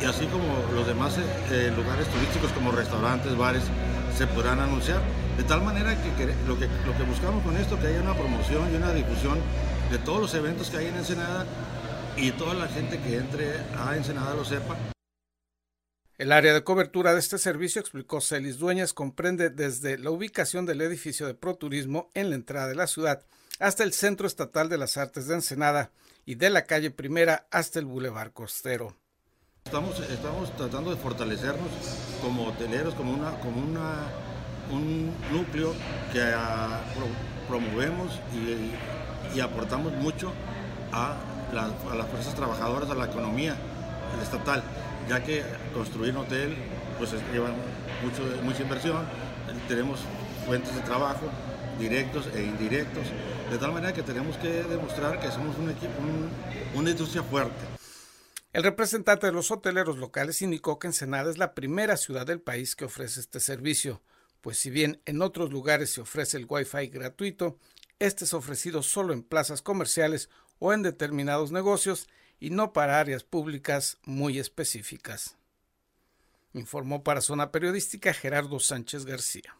y 0.00 0.04
así 0.04 0.26
como 0.26 0.46
los 0.72 0.86
demás 0.86 1.18
eh, 1.18 1.72
lugares 1.74 2.06
turísticos 2.08 2.52
como 2.52 2.70
restaurantes, 2.70 3.36
bares 3.36 3.64
se 4.16 4.26
podrán 4.28 4.60
anunciar. 4.60 5.00
De 5.36 5.42
tal 5.42 5.62
manera 5.62 5.96
que, 6.00 6.26
lo 6.46 6.58
que 6.58 6.66
lo 6.86 6.96
que 6.96 7.02
buscamos 7.02 7.42
con 7.44 7.56
esto, 7.56 7.78
que 7.78 7.88
haya 7.88 8.00
una 8.00 8.14
promoción 8.14 8.72
y 8.72 8.76
una 8.76 8.92
difusión 8.92 9.38
de 9.90 9.98
todos 9.98 10.20
los 10.20 10.34
eventos 10.34 10.70
que 10.70 10.78
hay 10.78 10.86
en 10.86 10.96
Ensenada 10.96 11.44
y 12.16 12.30
toda 12.32 12.54
la 12.54 12.68
gente 12.68 12.98
que 13.00 13.16
entre 13.16 13.56
a 13.76 13.96
Ensenada 13.96 14.34
lo 14.34 14.44
sepa. 14.44 14.76
El 16.16 16.32
área 16.32 16.52
de 16.52 16.64
cobertura 16.64 17.12
de 17.12 17.20
este 17.20 17.38
servicio, 17.38 17.80
explicó 17.80 18.20
Celis 18.20 18.58
Dueñas, 18.58 18.92
comprende 18.92 19.50
desde 19.50 19.98
la 19.98 20.10
ubicación 20.10 20.66
del 20.66 20.80
edificio 20.80 21.26
de 21.26 21.34
ProTurismo 21.34 22.10
en 22.14 22.30
la 22.30 22.36
entrada 22.36 22.66
de 22.68 22.74
la 22.74 22.88
ciudad 22.88 23.24
hasta 23.58 23.84
el 23.84 23.92
Centro 23.92 24.26
Estatal 24.26 24.68
de 24.68 24.78
las 24.78 24.96
Artes 24.96 25.26
de 25.26 25.34
Ensenada 25.34 25.90
y 26.24 26.36
de 26.36 26.50
la 26.50 26.64
calle 26.64 26.90
Primera 26.90 27.46
hasta 27.50 27.78
el 27.78 27.86
Boulevard 27.86 28.32
Costero. 28.32 28.96
Estamos, 29.64 29.98
estamos 30.00 30.54
tratando 30.56 30.90
de 30.90 30.96
fortalecernos 30.96 31.68
como 32.22 32.46
hoteleros, 32.46 32.94
como, 32.94 33.12
una, 33.12 33.38
como 33.40 33.60
una, 33.60 34.06
un 34.70 35.12
núcleo 35.32 35.74
que 36.12 36.22
ah, 36.22 36.80
promovemos 37.48 38.20
y, 38.34 39.40
aportamos 39.40 39.92
mucho 39.92 40.32
a, 40.90 41.16
a, 41.52 41.94
las 41.94 42.06
fuerzas 42.08 42.34
trabajadoras, 42.34 42.90
a 42.90 42.94
la 42.94 43.04
economía 43.04 43.56
estatal, 44.22 44.62
ya 45.08 45.22
que 45.22 45.42
construir 45.74 46.12
un 46.12 46.24
hotel 46.24 46.56
pues 46.98 47.12
lleva 47.32 47.48
mucho, 48.02 48.22
mucha 48.42 48.62
inversión, 48.62 49.04
tenemos 49.68 50.00
fuentes 50.46 50.74
de 50.74 50.80
trabajo 50.80 51.28
directos 51.78 52.28
e 52.34 52.42
indirectos, 52.42 53.04
de 53.50 53.58
tal 53.58 53.72
manera 53.72 53.94
que 53.94 54.02
tenemos 54.02 54.36
que 54.36 54.48
demostrar 54.64 55.18
que 55.20 55.30
somos 55.30 55.56
un 55.58 55.70
equipo, 55.70 55.94
una 56.74 56.90
industria 56.90 57.22
fuerte. 57.22 57.64
El 58.52 58.62
representante 58.62 59.26
de 59.26 59.32
los 59.32 59.50
hoteleros 59.50 59.98
locales 59.98 60.42
indicó 60.42 60.78
que 60.78 60.88
Ensenada 60.88 61.30
es 61.30 61.38
la 61.38 61.54
primera 61.54 61.96
ciudad 61.96 62.26
del 62.26 62.40
país 62.40 62.76
que 62.76 62.84
ofrece 62.84 63.20
este 63.20 63.40
servicio, 63.40 64.02
pues 64.40 64.58
si 64.58 64.70
bien 64.70 65.00
en 65.06 65.22
otros 65.22 65.50
lugares 65.50 65.90
se 65.90 66.00
ofrece 66.00 66.36
el 66.36 66.46
Wi-Fi 66.48 66.88
gratuito, 66.88 67.58
este 67.98 68.24
es 68.24 68.34
ofrecido 68.34 68.82
solo 68.82 69.12
en 69.12 69.22
plazas 69.22 69.62
comerciales 69.62 70.30
o 70.58 70.72
en 70.72 70.82
determinados 70.82 71.52
negocios 71.52 72.08
y 72.40 72.50
no 72.50 72.72
para 72.72 73.00
áreas 73.00 73.24
públicas 73.24 73.98
muy 74.04 74.38
específicas. 74.38 75.36
Informó 76.52 77.02
para 77.02 77.20
Zona 77.20 77.50
Periodística 77.50 78.12
Gerardo 78.12 78.60
Sánchez 78.60 79.04
García. 79.04 79.56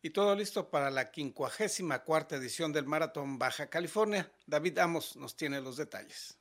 Y 0.00 0.10
todo 0.10 0.36
listo 0.36 0.70
para 0.70 0.90
la 0.90 1.10
54 1.12 2.38
edición 2.38 2.72
del 2.72 2.86
Maratón 2.86 3.38
Baja 3.38 3.68
California. 3.68 4.30
David 4.46 4.78
Amos 4.78 5.16
nos 5.16 5.36
tiene 5.36 5.60
los 5.60 5.76
detalles. 5.76 6.38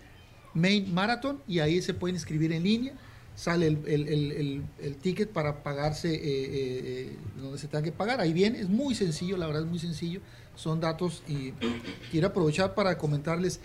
Main 0.55 0.93
Marathon, 0.93 1.41
y 1.47 1.61
ahí 1.61 1.81
se 1.81 1.95
pueden 1.95 2.17
inscribir 2.17 2.53
en 2.53 2.65
línea 2.65 2.95
sale 3.35 3.67
el, 3.67 3.79
el, 3.87 4.09
el, 4.09 4.62
el 4.81 4.97
ticket 4.97 5.31
para 5.31 5.62
pagarse 5.62 6.15
eh, 6.15 6.21
eh, 6.25 7.17
donde 7.41 7.59
se 7.59 7.69
tenga 7.69 7.83
que 7.83 7.93
pagar. 7.93 8.21
Ahí 8.21 8.33
viene, 8.33 8.61
es 8.61 8.69
muy 8.69 8.95
sencillo, 8.95 9.37
la 9.37 9.47
verdad 9.47 9.62
es 9.62 9.69
muy 9.69 9.79
sencillo. 9.79 10.21
Son 10.55 10.81
datos 10.81 11.23
y 11.27 11.53
quiero 12.11 12.29
aprovechar 12.29 12.75
para 12.75 12.99
comentarles 12.99 13.61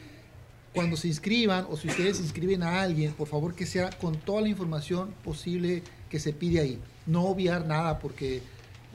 cuando 0.74 0.96
se 0.96 1.08
inscriban 1.08 1.66
o 1.70 1.76
si 1.76 1.88
ustedes 1.88 2.20
inscriben 2.20 2.64
a 2.64 2.82
alguien, 2.82 3.12
por 3.14 3.28
favor 3.28 3.56
que 3.56 3.66
sea 3.66 3.90
con 3.90 4.16
toda 4.18 4.42
la 4.42 4.50
información 4.50 5.14
posible 5.24 5.84
que 6.10 6.20
se 6.20 6.34
pide 6.34 6.62
ahí. 6.62 6.80
No 7.06 7.26
obviar 7.26 7.66
nada 7.66 8.00
porque 8.00 8.42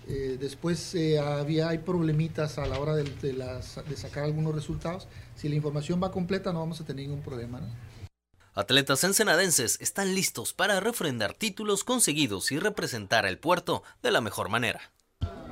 eh, 0.08 0.36
después 0.40 0.96
había, 1.20 1.68
hay 1.68 1.78
problemitas 1.78 2.58
a 2.58 2.66
la 2.66 2.78
hora 2.78 2.94
de, 2.94 3.04
de, 3.04 3.32
de 3.32 3.96
sacar 3.96 4.24
algunos 4.24 4.54
resultados. 4.54 5.06
Si 5.36 5.48
la 5.48 5.54
información 5.54 6.02
va 6.02 6.10
completa 6.10 6.52
no 6.52 6.60
vamos 6.60 6.80
a 6.80 6.84
tener 6.84 7.06
ningún 7.06 7.22
problema. 7.22 7.60
¿no? 7.60 7.91
Atletas 8.54 9.02
ensenadenses 9.02 9.78
están 9.80 10.14
listos 10.14 10.52
para 10.52 10.78
refrendar 10.78 11.32
títulos 11.32 11.84
conseguidos 11.84 12.52
y 12.52 12.58
representar 12.58 13.24
al 13.24 13.38
puerto 13.38 13.82
de 14.02 14.10
la 14.10 14.20
mejor 14.20 14.50
manera. 14.50 14.92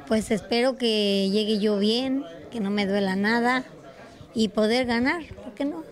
Pues 0.06 0.30
espero 0.30 0.76
que 0.76 1.30
llegue 1.30 1.58
yo 1.58 1.78
bien, 1.78 2.26
que 2.50 2.60
no 2.60 2.70
me 2.70 2.86
duela 2.86 3.16
nada 3.16 3.64
y 4.34 4.48
poder 4.48 4.84
ganar, 4.84 5.22
¿por 5.42 5.54
qué 5.54 5.64
no? 5.64 5.82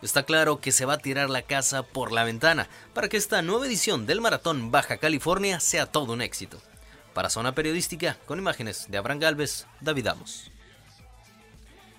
Está 0.00 0.22
claro 0.22 0.60
que 0.60 0.70
se 0.70 0.84
va 0.84 0.92
a 0.94 0.98
tirar 0.98 1.28
la 1.28 1.42
casa 1.42 1.82
por 1.82 2.12
la 2.12 2.22
ventana 2.22 2.68
para 2.94 3.08
que 3.08 3.16
esta 3.16 3.42
nueva 3.42 3.66
edición 3.66 4.06
del 4.06 4.20
Maratón 4.20 4.70
Baja 4.70 4.98
California 4.98 5.58
sea 5.58 5.86
todo 5.86 6.12
un 6.12 6.22
éxito. 6.22 6.62
Para 7.14 7.30
Zona 7.30 7.52
Periodística, 7.52 8.16
con 8.26 8.38
imágenes 8.38 8.86
de 8.88 8.98
Abraham 8.98 9.18
Galvez, 9.18 9.66
David 9.80 10.06
Amos. 10.06 10.52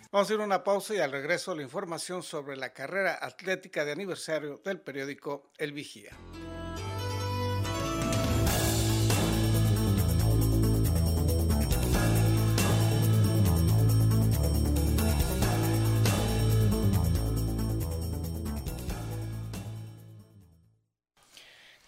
Vamos 0.09 0.29
a 0.29 0.33
ir 0.33 0.39
a 0.39 0.45
una 0.45 0.63
pausa 0.63 0.95
y 0.95 0.99
al 0.99 1.11
regreso 1.11 1.53
la 1.53 1.63
información 1.63 2.23
sobre 2.23 2.55
la 2.55 2.71
carrera 2.71 3.19
atlética 3.21 3.83
de 3.83 3.91
aniversario 3.91 4.61
del 4.63 4.79
periódico 4.79 5.51
El 5.57 5.73
Vigía. 5.73 6.11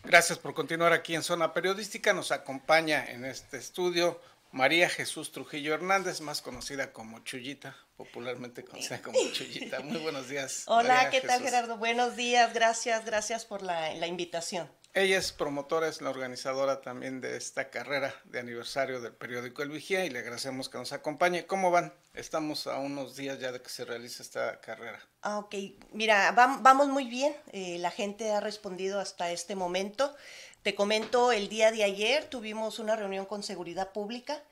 Gracias 0.04 0.40
por 0.40 0.54
continuar 0.54 0.92
aquí 0.92 1.16
en 1.16 1.24
Zona 1.24 1.54
Periodística. 1.54 2.12
Nos 2.12 2.32
acompaña 2.32 3.06
en 3.06 3.24
este 3.24 3.58
estudio 3.58 4.20
María 4.52 4.90
Jesús 4.90 5.32
Trujillo 5.32 5.76
Hernández, 5.76 6.22
más 6.22 6.42
conocida 6.42 6.92
como 6.92 7.20
Chuyita, 7.20 7.76
popularmente 7.96 8.66
conocida 8.66 9.02
como 9.02 9.20
Chuyita. 9.32 9.82
Muy 9.82 10.00
buenos 10.00 10.28
días. 10.28 10.64
Hola, 10.68 10.96
María 10.96 11.10
¿qué 11.12 11.22
Jesús. 11.22 11.30
tal 11.30 11.44
Gerardo? 11.44 11.78
Buenos 11.78 12.16
días, 12.16 12.54
gracias, 12.54 13.06
gracias 13.06 13.46
por 13.46 13.62
la, 13.62 13.94
la, 13.94 14.08
invitación. 14.08 14.68
Ella 14.96 15.20
es 15.20 15.32
promotora, 15.32 15.88
es 15.88 16.02
la 16.02 16.10
organizadora 16.10 16.82
también 16.82 17.22
de 17.22 17.38
esta 17.38 17.70
carrera 17.70 18.16
de 18.24 18.40
aniversario 18.40 19.02
del 19.02 19.14
periódico 19.14 19.62
El 19.62 19.70
Vigía 19.70 20.04
y 20.04 20.10
le 20.10 20.20
agradecemos 20.20 20.68
que 20.68 20.80
nos 20.80 20.94
acompañe. 20.94 21.46
¿Cómo 21.46 21.70
van? 21.70 21.94
Estamos 22.16 22.66
a 22.66 22.80
unos 22.80 23.16
días 23.16 23.40
ya 23.40 23.52
de 23.52 23.62
que 23.62 23.70
se 23.70 23.86
realice 23.86 24.24
esta 24.24 24.60
carrera. 24.62 25.00
Ah, 25.22 25.38
ok. 25.38 25.54
Mira, 25.92 26.32
vamos 26.32 26.88
muy 26.88 27.06
bien. 27.06 27.36
Eh, 27.52 27.78
la 27.78 27.92
gente 27.92 28.32
ha 28.32 28.40
respondido 28.40 29.00
hasta 29.00 29.32
este 29.32 29.56
momento. 29.56 30.16
Te 30.64 30.76
comento, 30.76 31.32
el 31.32 31.48
día 31.48 31.72
de 31.72 31.86
ayer 31.86 32.26
tuvimos 32.26 32.80
una 32.80 32.98
reunión 32.98 33.26
con 33.26 33.44
seguridad 33.44 33.94
pública. 33.94 34.44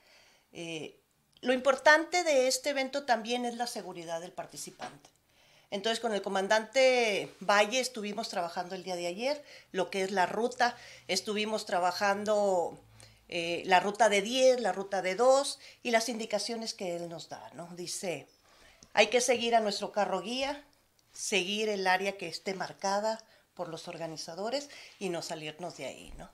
Eh, 0.54 0.96
lo 1.41 1.52
importante 1.52 2.24
de 2.24 2.48
este 2.48 2.70
evento 2.70 3.04
también 3.04 3.43
es 3.43 3.58
la 3.58 3.67
seguridad 3.67 4.22
del 4.22 4.32
participante. 4.32 5.10
Entonces, 5.70 6.00
con 6.00 6.13
el 6.13 6.22
comandante 6.22 7.30
Valle 7.41 7.82
estuvimos 7.82 8.30
trabajando 8.30 8.74
el 8.74 8.84
día 8.84 8.96
de 8.96 9.08
ayer, 9.08 9.43
lo 9.74 9.89
que 9.89 10.04
es 10.04 10.12
la 10.12 10.26
ruta, 10.26 10.78
estuvimos 11.10 11.65
trabajando 11.65 12.80
eh, 13.28 13.63
la 13.65 13.82
ruta 13.82 14.08
de 14.08 14.22
10, 14.22 14.62
la 14.62 14.72
ruta 14.72 15.02
de 15.02 15.15
2 15.15 15.60
y 15.84 15.91
las 15.91 16.08
indicaciones 16.08 16.74
que 16.74 16.96
él 16.96 17.10
nos 17.10 17.28
da, 17.28 17.52
¿no? 17.54 17.67
Dice, 17.76 18.28
hay 18.93 19.08
que 19.08 19.20
seguir 19.20 19.56
a 19.56 19.60
nuestro 19.60 19.91
carro 19.91 20.22
guía, 20.22 20.63
seguir 21.12 21.67
el 21.67 21.86
área 21.86 22.17
que 22.17 22.30
esté 22.30 22.54
marcada, 22.54 23.22
por 23.58 23.67
los 23.67 23.89
organizadores 23.89 24.70
y 25.00 25.10
no 25.10 25.22
salirnos 25.22 25.76
de 25.76 25.88
ahí, 25.88 26.13
¿no? 26.17 26.30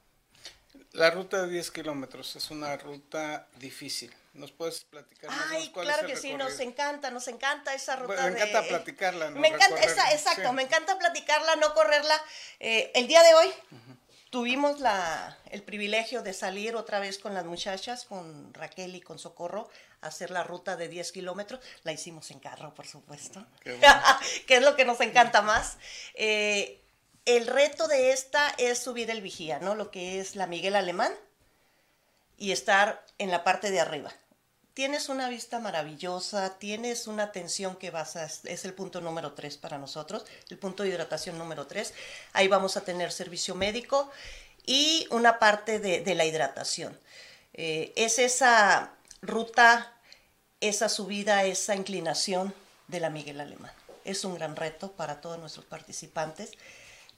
La 0.92 1.10
ruta 1.10 1.42
de 1.44 1.50
10 1.50 1.72
kilómetros 1.72 2.36
es 2.36 2.52
una 2.52 2.76
ruta 2.78 3.48
difícil. 3.58 4.14
¿Nos 4.34 4.52
puedes 4.52 4.82
platicar 4.84 5.30
más 5.30 5.46
Ay, 5.52 5.70
cuál 5.70 5.86
claro 5.86 6.02
es 6.02 6.08
que 6.08 6.16
recorrido? 6.16 6.48
sí, 6.50 6.54
nos 6.54 6.60
encanta, 6.60 7.12
nos 7.12 7.28
encanta 7.28 7.74
esa 7.74 7.96
ruta. 7.96 8.14
Bueno, 8.16 8.32
me 8.32 8.40
encanta 8.40 8.62
de... 8.62 8.68
platicarla. 8.70 9.30
No 9.30 9.40
me 9.40 9.48
encanta, 9.48 9.82
esa, 9.84 10.12
exacto, 10.12 10.50
sí. 10.50 10.56
me 10.56 10.64
encanta 10.64 10.98
platicarla, 10.98 11.56
no 11.58 11.74
correrla. 11.74 12.20
Eh, 12.60 12.92
el 12.96 13.08
día 13.08 13.22
de 13.22 13.34
hoy 13.36 13.48
uh 13.48 13.76
-huh. 13.76 13.98
tuvimos 14.32 14.80
la, 14.80 15.38
el 15.52 15.62
privilegio 15.62 16.24
de 16.24 16.34
salir 16.34 16.76
otra 16.76 17.00
vez 17.00 17.20
con 17.20 17.36
las 17.36 17.46
muchachas, 17.46 18.06
con 18.06 18.54
Raquel 18.54 18.96
y 18.96 19.02
con 19.02 19.20
Socorro, 19.20 19.70
a 20.02 20.08
hacer 20.08 20.32
la 20.32 20.44
ruta 20.44 20.76
de 20.76 20.88
10 20.90 21.12
kilómetros. 21.12 21.60
La 21.84 21.92
hicimos 21.92 22.32
en 22.32 22.40
carro, 22.40 22.74
por 22.74 22.88
supuesto, 22.88 23.46
bueno. 23.64 23.80
que 24.48 24.56
es 24.58 24.64
lo 24.64 24.76
que 24.76 24.86
nos 24.86 25.00
encanta 25.02 25.44
más. 25.44 25.78
Eh, 26.16 26.83
el 27.26 27.48
reto 27.48 27.88
de 27.88 28.12
esta 28.12 28.50
es 28.58 28.80
subir 28.80 29.10
el 29.10 29.22
vigía, 29.22 29.60
¿no? 29.60 29.76
Lo 29.76 29.92
que 29.92 30.20
es 30.20 30.36
la 30.36 30.48
Miguel 30.48 30.76
Alemán 30.76 31.14
y 32.38 32.52
estar 32.52 33.06
en 33.18 33.32
la 33.32 33.44
parte 33.44 33.72
de 33.72 33.80
arriba. 33.80 34.12
Tienes 34.74 35.08
una 35.08 35.30
vista 35.30 35.60
maravillosa, 35.60 36.58
tienes 36.58 37.08
una 37.08 37.24
atención 37.24 37.76
que 37.76 37.92
vas 37.92 38.16
a, 38.16 38.26
es 38.26 38.66
el 38.66 38.74
punto 38.74 39.02
número 39.02 39.34
3 39.34 39.58
para 39.58 39.78
nosotros, 39.78 40.26
el 40.50 40.58
punto 40.58 40.84
de 40.84 40.90
hidratación 40.90 41.38
número 41.38 41.68
3. 41.68 41.94
Ahí 42.34 42.48
vamos 42.48 42.76
a 42.76 42.82
tener 42.82 43.12
servicio 43.12 43.54
médico 43.54 44.12
y 44.66 45.08
una 45.12 45.38
parte 45.40 45.80
de, 45.80 46.16
la 46.16 46.26
hidratación. 46.26 47.00
Eh, 47.54 47.94
es 47.96 48.18
esa 48.18 48.94
ruta, 49.22 49.94
esa 50.60 50.90
subida, 50.90 51.44
esa 51.44 51.76
inclinación 51.76 52.54
de 52.88 53.00
la 53.00 53.12
Miguel 53.12 53.42
Alemán. 53.42 53.72
Es 54.06 54.26
un 54.26 54.34
gran 54.36 54.56
reto 54.56 54.92
para 54.92 55.22
todos 55.22 55.38
nuestros 55.38 55.66
participantes 55.66 56.52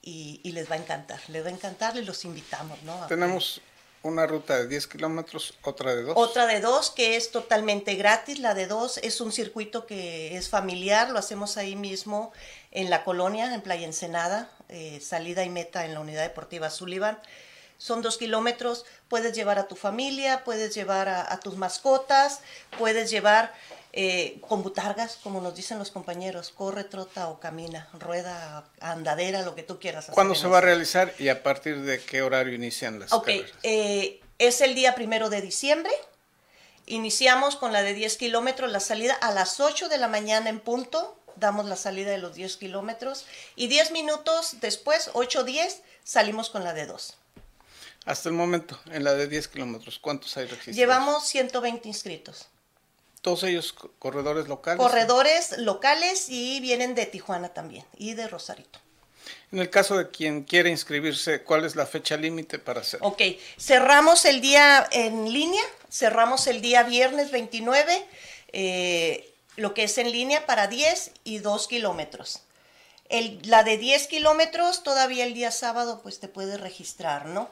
y, 0.05 0.39
y, 0.43 0.51
les 0.53 0.71
va 0.71 0.75
a 0.75 0.77
encantar, 0.77 1.19
les 1.27 1.43
va 1.43 1.49
a 1.49 1.51
encantar 1.51 1.97
y 1.97 2.05
los 2.05 2.23
invitamos, 2.23 2.81
¿no? 2.83 3.07
Tenemos 3.07 3.61
una 4.05 4.27
ruta 4.27 4.55
de 4.57 4.67
10 4.67 4.87
kilómetros, 4.87 5.55
otra 5.63 5.95
de 5.95 6.03
2. 6.03 6.13
Otra 6.15 6.45
de 6.45 6.61
2 6.61 6.91
que 6.91 7.15
es 7.15 7.31
totalmente 7.31 7.95
gratis, 7.95 8.39
la 8.39 8.53
de 8.53 8.67
2 8.67 8.99
es 8.99 9.19
un 9.19 9.31
circuito 9.31 9.87
que 9.87 10.37
es 10.37 10.47
familiar, 10.47 11.09
lo 11.09 11.17
hacemos 11.17 11.57
ahí 11.57 11.75
mismo 11.75 12.31
en 12.71 12.91
la 12.91 13.03
colonia, 13.03 13.53
en 13.53 13.61
Playa 13.61 13.85
Ensenada, 13.85 14.49
eh, 14.69 14.99
salida 15.01 15.43
y 15.43 15.49
meta 15.49 15.85
en 15.85 15.95
la 15.95 15.99
unidad 15.99 16.21
deportiva 16.21 16.69
Sullivan. 16.69 17.17
Son 17.77 18.01
dos 18.01 18.17
kilómetros, 18.17 18.85
puedes 19.07 19.33
llevar 19.33 19.59
a 19.59 19.67
tu 19.67 19.75
familia, 19.75 20.43
puedes 20.43 20.73
llevar 20.73 21.09
a, 21.09 21.31
a 21.31 21.39
tus 21.39 21.57
mascotas, 21.57 22.41
puedes 22.77 23.09
llevar 23.09 23.53
eh, 23.97 24.41
con 24.41 24.61
butargas, 24.61 25.17
como 25.23 25.39
nos 25.39 25.55
dicen 25.55 25.79
los 25.79 25.89
compañeros, 25.89 26.49
corre, 26.49 26.83
trota 26.83 27.29
o 27.29 27.39
camina, 27.39 27.87
rueda, 27.93 28.65
andadera, 28.81 29.41
lo 29.43 29.55
que 29.55 29.63
tú 29.63 29.79
quieras. 29.79 30.07
¿Cuándo 30.11 30.35
se 30.35 30.47
va 30.47 30.57
a 30.57 30.61
realizar 30.61 31.13
y 31.17 31.29
a 31.29 31.41
partir 31.41 31.79
de 31.79 32.03
qué 32.03 32.21
horario 32.21 32.53
inician 32.53 32.99
las 32.99 33.13
Ok, 33.13 33.29
eh, 33.63 34.19
es 34.37 34.59
el 34.59 34.75
día 34.75 34.95
primero 34.95 35.29
de 35.29 35.39
diciembre. 35.39 35.93
Iniciamos 36.87 37.55
con 37.55 37.71
la 37.71 37.83
de 37.83 37.93
10 37.93 38.17
kilómetros, 38.17 38.69
la 38.69 38.81
salida 38.81 39.13
a 39.13 39.31
las 39.31 39.61
8 39.61 39.87
de 39.87 39.97
la 39.97 40.09
mañana 40.09 40.49
en 40.49 40.59
punto, 40.59 41.17
damos 41.37 41.65
la 41.65 41.77
salida 41.77 42.11
de 42.11 42.17
los 42.17 42.35
10 42.35 42.57
kilómetros 42.57 43.25
y 43.55 43.67
10 43.67 43.91
minutos 43.91 44.57
después, 44.59 45.09
8-10, 45.13 45.79
salimos 46.03 46.49
con 46.49 46.65
la 46.65 46.73
de 46.73 46.85
2. 46.85 47.15
Hasta 48.05 48.29
el 48.29 48.35
momento, 48.35 48.79
en 48.91 49.03
la 49.03 49.13
de 49.13 49.27
10 49.27 49.47
kilómetros, 49.47 49.97
¿cuántos 49.99 50.37
hay 50.37 50.45
registrados? 50.45 50.77
Llevamos 50.77 51.27
120 51.27 51.87
inscritos. 51.87 52.47
¿Todos 53.21 53.43
ellos 53.43 53.73
corredores 53.97 54.47
locales? 54.47 54.79
Corredores 54.79 55.57
locales 55.57 56.29
y 56.29 56.59
vienen 56.59 56.93
de 56.93 57.07
Tijuana 57.07 57.49
también 57.49 57.83
y 57.97 58.13
de 58.13 58.27
Rosarito. 58.27 58.79
En 59.51 59.57
el 59.57 59.71
caso 59.71 59.97
de 59.97 60.11
quien 60.11 60.43
quiere 60.43 60.69
inscribirse, 60.69 61.41
¿cuál 61.41 61.65
es 61.65 61.75
la 61.75 61.87
fecha 61.87 62.17
límite 62.17 62.59
para 62.59 62.81
hacerlo? 62.81 63.07
Ok, 63.07 63.21
cerramos 63.57 64.25
el 64.25 64.41
día 64.41 64.87
en 64.91 65.33
línea, 65.33 65.63
cerramos 65.89 66.45
el 66.45 66.61
día 66.61 66.83
viernes 66.83 67.31
29, 67.31 68.05
eh, 68.53 69.33
lo 69.55 69.73
que 69.73 69.85
es 69.85 69.97
en 69.97 70.11
línea 70.11 70.45
para 70.45 70.67
10 70.67 71.11
y 71.23 71.39
2 71.39 71.67
kilómetros. 71.67 72.41
El, 73.09 73.39
la 73.43 73.63
de 73.63 73.77
10 73.77 74.07
kilómetros, 74.07 74.83
todavía 74.83 75.25
el 75.25 75.33
día 75.33 75.51
sábado, 75.51 76.01
pues 76.03 76.19
te 76.19 76.27
puedes 76.27 76.59
registrar, 76.59 77.25
¿no? 77.25 77.49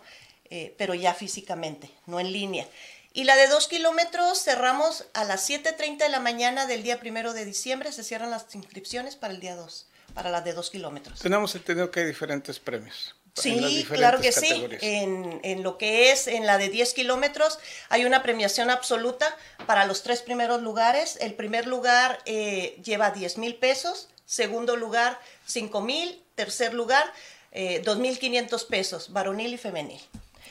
Eh, 0.55 0.71
pero 0.77 0.93
ya 0.93 1.15
físicamente, 1.15 1.89
no 2.05 2.19
en 2.19 2.31
línea. 2.31 2.67
Y 3.11 3.23
la 3.23 3.35
de 3.35 3.47
2 3.47 3.67
kilómetros 3.67 4.43
cerramos 4.43 5.05
a 5.15 5.23
las 5.23 5.49
7.30 5.49 5.97
de 5.97 6.09
la 6.09 6.19
mañana 6.19 6.67
del 6.67 6.83
día 6.83 6.99
primero 6.99 7.33
de 7.33 7.43
diciembre, 7.43 7.91
se 7.91 8.03
cierran 8.03 8.29
las 8.29 8.53
inscripciones 8.53 9.15
para 9.15 9.33
el 9.33 9.39
día 9.39 9.55
2, 9.55 9.87
para 10.13 10.29
la 10.29 10.41
de 10.41 10.53
2 10.53 10.69
kilómetros. 10.69 11.21
Tenemos 11.21 11.55
entendido 11.55 11.89
que 11.89 12.01
hay 12.01 12.05
diferentes 12.05 12.59
premios. 12.59 13.15
Sí, 13.33 13.83
claro 13.89 14.21
que 14.21 14.31
sí. 14.31 14.67
En, 14.81 15.39
en, 15.41 15.63
lo 15.63 15.79
que 15.79 16.11
es 16.11 16.27
en 16.27 16.45
la 16.45 16.59
de 16.59 16.69
10 16.69 16.93
kilómetros 16.93 17.57
hay 17.89 18.05
una 18.05 18.21
premiación 18.21 18.69
absoluta 18.69 19.35
para 19.65 19.87
los 19.87 20.03
tres 20.03 20.21
primeros 20.21 20.61
lugares. 20.61 21.17
El 21.19 21.33
primer 21.33 21.65
lugar 21.65 22.19
eh, 22.25 22.79
lleva 22.83 23.09
10 23.09 23.39
mil 23.39 23.55
pesos, 23.55 24.07
segundo 24.27 24.75
lugar 24.75 25.19
5 25.47 25.81
mil, 25.81 26.21
tercer 26.35 26.75
lugar 26.75 27.11
eh, 27.51 27.81
2.500 27.83 28.67
pesos, 28.67 29.11
varonil 29.11 29.51
y 29.51 29.57
femenil. 29.57 29.99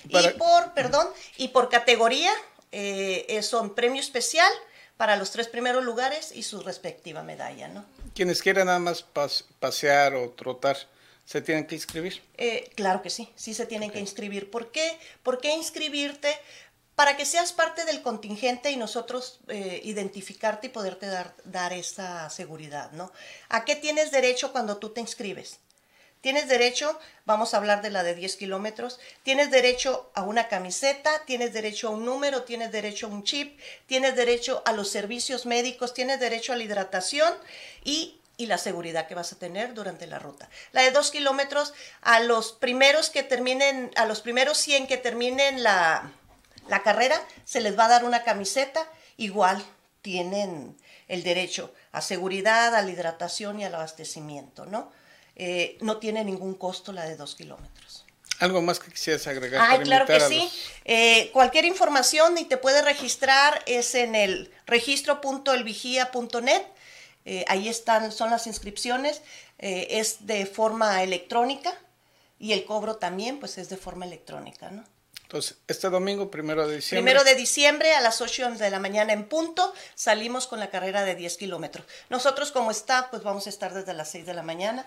Y 0.09 0.29
por, 0.31 0.75
perdón, 0.75 1.09
y 1.37 1.49
por 1.49 1.69
categoría 1.69 2.33
eh, 2.73 3.41
son 3.43 3.75
premio 3.75 4.01
especial 4.01 4.51
para 4.97 5.17
los 5.17 5.33
tres 5.33 5.49
primeros 5.49 5.85
lugares 5.85 6.31
y 6.33 6.45
su 6.45 6.61
respectiva 6.61 7.25
medalla, 7.25 7.69
¿no? 7.69 7.85
Quienes 8.15 8.41
quieran 8.41 8.67
nada 8.67 8.79
más 8.79 9.05
pasear 9.59 10.15
o 10.15 10.31
trotar, 10.31 10.77
¿se 11.25 11.41
tienen 11.43 11.67
que 11.67 11.75
inscribir? 11.75 12.23
Eh, 12.37 12.71
claro 12.77 13.03
que 13.03 13.11
sí, 13.11 13.29
sí 13.35 13.53
se 13.53 13.67
tienen 13.67 13.91
que 13.91 13.99
inscribir. 13.99 14.51
¿Por 14.51 14.71
qué? 14.71 14.99
¿Por 15.25 15.41
qué 15.41 15.55
inscribirte? 15.55 16.33
Para 16.95 17.17
que 17.17 17.25
seas 17.25 17.53
parte 17.53 17.85
del 17.85 18.03
contingente 18.03 18.71
y 18.71 18.77
nosotros 18.77 19.41
eh, 19.49 19.81
identificarte 19.83 20.69
y 20.69 20.71
poderte 20.71 21.07
dar, 21.07 21.35
dar 21.45 21.73
esa 21.73 22.31
seguridad, 22.31 22.93
¿no? 22.93 23.11
¿A 23.49 23.65
qué 23.65 23.77
tienes 23.77 24.11
derecho 24.13 24.53
cuando 24.53 24.77
tú 24.77 24.91
te 24.91 25.01
inscribes? 25.01 25.59
Tienes 26.23 26.47
derecho, 26.47 26.99
vamos 27.25 27.53
a 27.53 27.57
hablar 27.57 27.83
de 27.83 27.91
la 27.91 28.05
de 28.05 28.15
10 28.15 28.37
kilómetros, 28.37 29.01
tienes 29.25 29.51
derecho 29.51 30.09
a 30.15 30.23
una 30.23 30.47
camiseta, 30.47 31.11
tienes 31.27 31.53
derecho 31.53 31.89
a 31.89 31.91
un 31.91 32.05
número, 32.05 32.45
tienes 32.45 32.71
derecho 32.71 33.07
a 33.07 33.11
un 33.11 33.25
chip, 33.25 33.59
tienes 33.87 34.15
derecho 34.15 34.63
a 34.65 34.71
los 34.71 34.89
servicios 34.89 35.47
médicos, 35.47 35.95
tienes 35.95 36.21
derecho 36.21 36.53
a 36.53 36.57
la 36.57 36.63
hidratación 36.63 37.35
y, 37.83 38.21
y 38.37 38.47
la 38.47 38.57
seguridad 38.57 39.09
que 39.09 39.17
vas 39.17 39.33
a 39.33 39.39
tener 39.41 39.75
durante 39.75 40.07
la 40.07 40.21
ruta. 40.21 40.49
La 40.71 40.83
de 40.83 40.93
2 40.93 41.11
kilómetros, 41.11 41.75
a 42.03 42.21
los 42.21 42.53
primeros 42.53 43.11
que 43.11 43.25
terminen, 43.25 43.91
a 43.97 44.07
los 44.07 44.21
primeros 44.21 44.59
100 44.59 44.87
que 44.87 44.99
terminen 44.99 45.65
la, 45.65 46.13
la 46.69 46.85
carrera, 46.85 47.21
se 47.45 47.61
les 47.61 47.77
va 47.77 47.87
a 47.87 47.89
dar 47.89 48.05
una 48.05 48.23
camiseta, 48.23 48.87
igual 49.17 49.61
tienen 50.03 50.77
el 51.09 51.25
derecho 51.25 51.75
a 51.91 52.01
seguridad, 52.01 52.77
a 52.77 52.83
la 52.83 52.91
hidratación 52.93 53.59
y 53.59 53.65
al 53.65 53.75
abastecimiento, 53.75 54.67
¿no? 54.67 55.02
Eh, 55.37 55.79
no 55.81 55.99
tiene 55.99 56.25
ningún 56.25 56.55
costo 56.55 56.93
la 56.93 57.05
de 57.05 57.17
dos 57.17 57.35
kilómetros. 57.35 58.05
¿Algo 58.39 58.61
más 58.61 58.81
que 58.81 58.91
quisieras 58.91 59.27
agregar? 59.27 59.65
Ay, 59.71 59.81
claro 59.81 60.07
que 60.07 60.21
sí. 60.21 60.51
Eh, 60.85 61.31
cualquier 61.33 61.65
información 61.65 62.37
y 62.39 62.45
te 62.45 62.57
puedes 62.57 62.85
registrar 62.85 63.63
es 63.67 63.95
en 63.95 64.15
el 64.15 64.53
registro.elvigía.net. 64.67 66.63
Eh, 67.25 67.45
ahí 67.47 67.69
están, 67.69 68.11
son 68.11 68.31
las 68.31 68.47
inscripciones. 68.47 69.23
es 69.59 70.27
de 70.27 70.45
forma 70.45 71.05
electrónica 71.05 71.73
y 72.41 72.53
el 72.53 72.65
cobro 72.65 72.97
también, 72.97 73.39
pues 73.39 73.59
es 73.59 73.69
de 73.69 73.77
forma 73.77 74.05
electrónica, 74.05 74.71
¿no? 74.71 74.85
Entonces, 75.33 75.57
este 75.67 75.89
domingo, 75.89 76.31
primero 76.31 76.67
de 76.69 76.77
diciembre. 76.77 77.03
Primero 77.03 77.25
de 77.25 77.35
diciembre 77.37 77.95
a 77.95 78.03
las 78.03 78.21
8 78.21 78.51
de 78.51 78.69
la 78.69 78.79
mañana 78.79 79.15
en 79.15 79.27
punto, 79.29 79.73
salimos 79.95 80.47
con 80.47 80.61
la 80.61 80.69
carrera 80.69 81.05
de 81.05 81.15
10 81.15 81.39
kilómetros. 81.39 81.87
Nosotros 82.11 82.53
como 82.53 82.71
staff, 82.71 83.07
pues 83.11 83.23
vamos 83.23 83.47
a 83.47 83.49
estar 83.49 83.73
desde 83.73 83.95
las 83.95 84.11
6 84.11 84.27
de 84.27 84.35
la 84.35 84.43
mañana. 84.43 84.87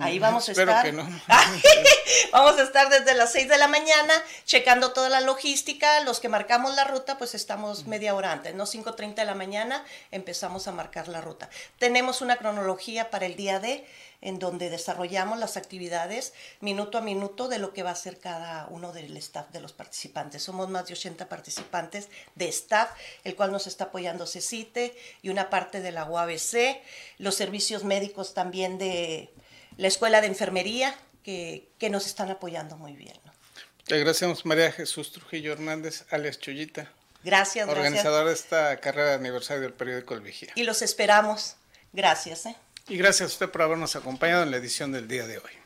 Ahí 0.00 0.18
vamos 0.18 0.48
a 0.48 0.52
Espero 0.52 0.70
estar. 0.70 0.84
Que 0.84 0.92
no. 0.92 1.02
vamos 2.32 2.58
a 2.58 2.62
estar 2.62 2.88
desde 2.88 3.14
las 3.14 3.32
6 3.32 3.48
de 3.48 3.58
la 3.58 3.68
mañana 3.68 4.14
checando 4.44 4.92
toda 4.92 5.08
la 5.08 5.20
logística. 5.20 6.00
Los 6.00 6.20
que 6.20 6.28
marcamos 6.28 6.74
la 6.74 6.84
ruta, 6.84 7.18
pues 7.18 7.34
estamos 7.34 7.86
media 7.86 8.14
hora 8.14 8.32
antes, 8.32 8.54
¿no? 8.54 8.64
5.30 8.64 9.14
de 9.14 9.24
la 9.24 9.34
mañana 9.34 9.84
empezamos 10.10 10.68
a 10.68 10.72
marcar 10.72 11.08
la 11.08 11.20
ruta. 11.20 11.50
Tenemos 11.78 12.20
una 12.20 12.36
cronología 12.36 13.10
para 13.10 13.26
el 13.26 13.36
día 13.36 13.60
de 13.60 13.86
en 14.22 14.38
donde 14.38 14.70
desarrollamos 14.70 15.38
las 15.38 15.56
actividades 15.56 16.32
minuto 16.60 16.96
a 16.96 17.00
minuto 17.00 17.48
de 17.48 17.58
lo 17.58 17.72
que 17.72 17.82
va 17.82 17.90
a 17.90 17.96
ser 17.96 18.18
cada 18.18 18.66
uno 18.68 18.92
del 18.92 19.16
staff 19.16 19.50
de 19.50 19.60
los 19.60 19.72
participantes. 19.72 20.44
Somos 20.44 20.70
más 20.70 20.86
de 20.86 20.94
80 20.94 21.28
participantes 21.28 22.08
de 22.36 22.48
staff, 22.48 22.90
el 23.24 23.34
cual 23.34 23.52
nos 23.52 23.66
está 23.66 23.84
apoyando 23.84 24.26
CECITE 24.26 24.96
y 25.22 25.28
una 25.28 25.50
parte 25.50 25.80
de 25.80 25.90
la 25.90 26.04
UABC, 26.04 26.80
los 27.18 27.34
servicios 27.34 27.84
médicos 27.84 28.32
también 28.32 28.78
de 28.78 29.32
la 29.76 29.88
Escuela 29.88 30.20
de 30.20 30.26
Enfermería, 30.26 30.94
que, 31.22 31.68
nos 31.90 32.06
están 32.06 32.30
apoyando 32.30 32.76
muy 32.76 32.94
bien. 32.94 33.16
Te 33.84 33.94
agradecemos 33.94 34.44
María 34.46 34.70
Jesús 34.72 35.12
Trujillo 35.12 35.52
Hernández, 35.52 36.04
alias 36.10 36.38
Chuyita. 36.38 36.92
Gracias, 37.24 37.68
Organizadora 37.68 38.28
de 38.28 38.34
esta 38.34 38.76
carrera 38.80 39.10
de 39.10 39.14
aniversario 39.14 39.62
del 39.62 39.72
periódico 39.72 40.14
El 40.14 40.20
Vigía. 40.20 40.52
Y 40.54 40.64
los 40.64 40.82
esperamos. 40.82 41.56
Gracias. 41.92 42.46
¿eh? 42.46 42.56
Y 42.88 42.96
gracias 42.96 43.30
a 43.30 43.32
usted 43.32 43.50
por 43.50 43.62
habernos 43.62 43.94
acompañado 43.94 44.42
en 44.42 44.50
la 44.50 44.56
edición 44.56 44.92
del 44.92 45.06
día 45.06 45.26
de 45.26 45.38
hoy. 45.38 45.61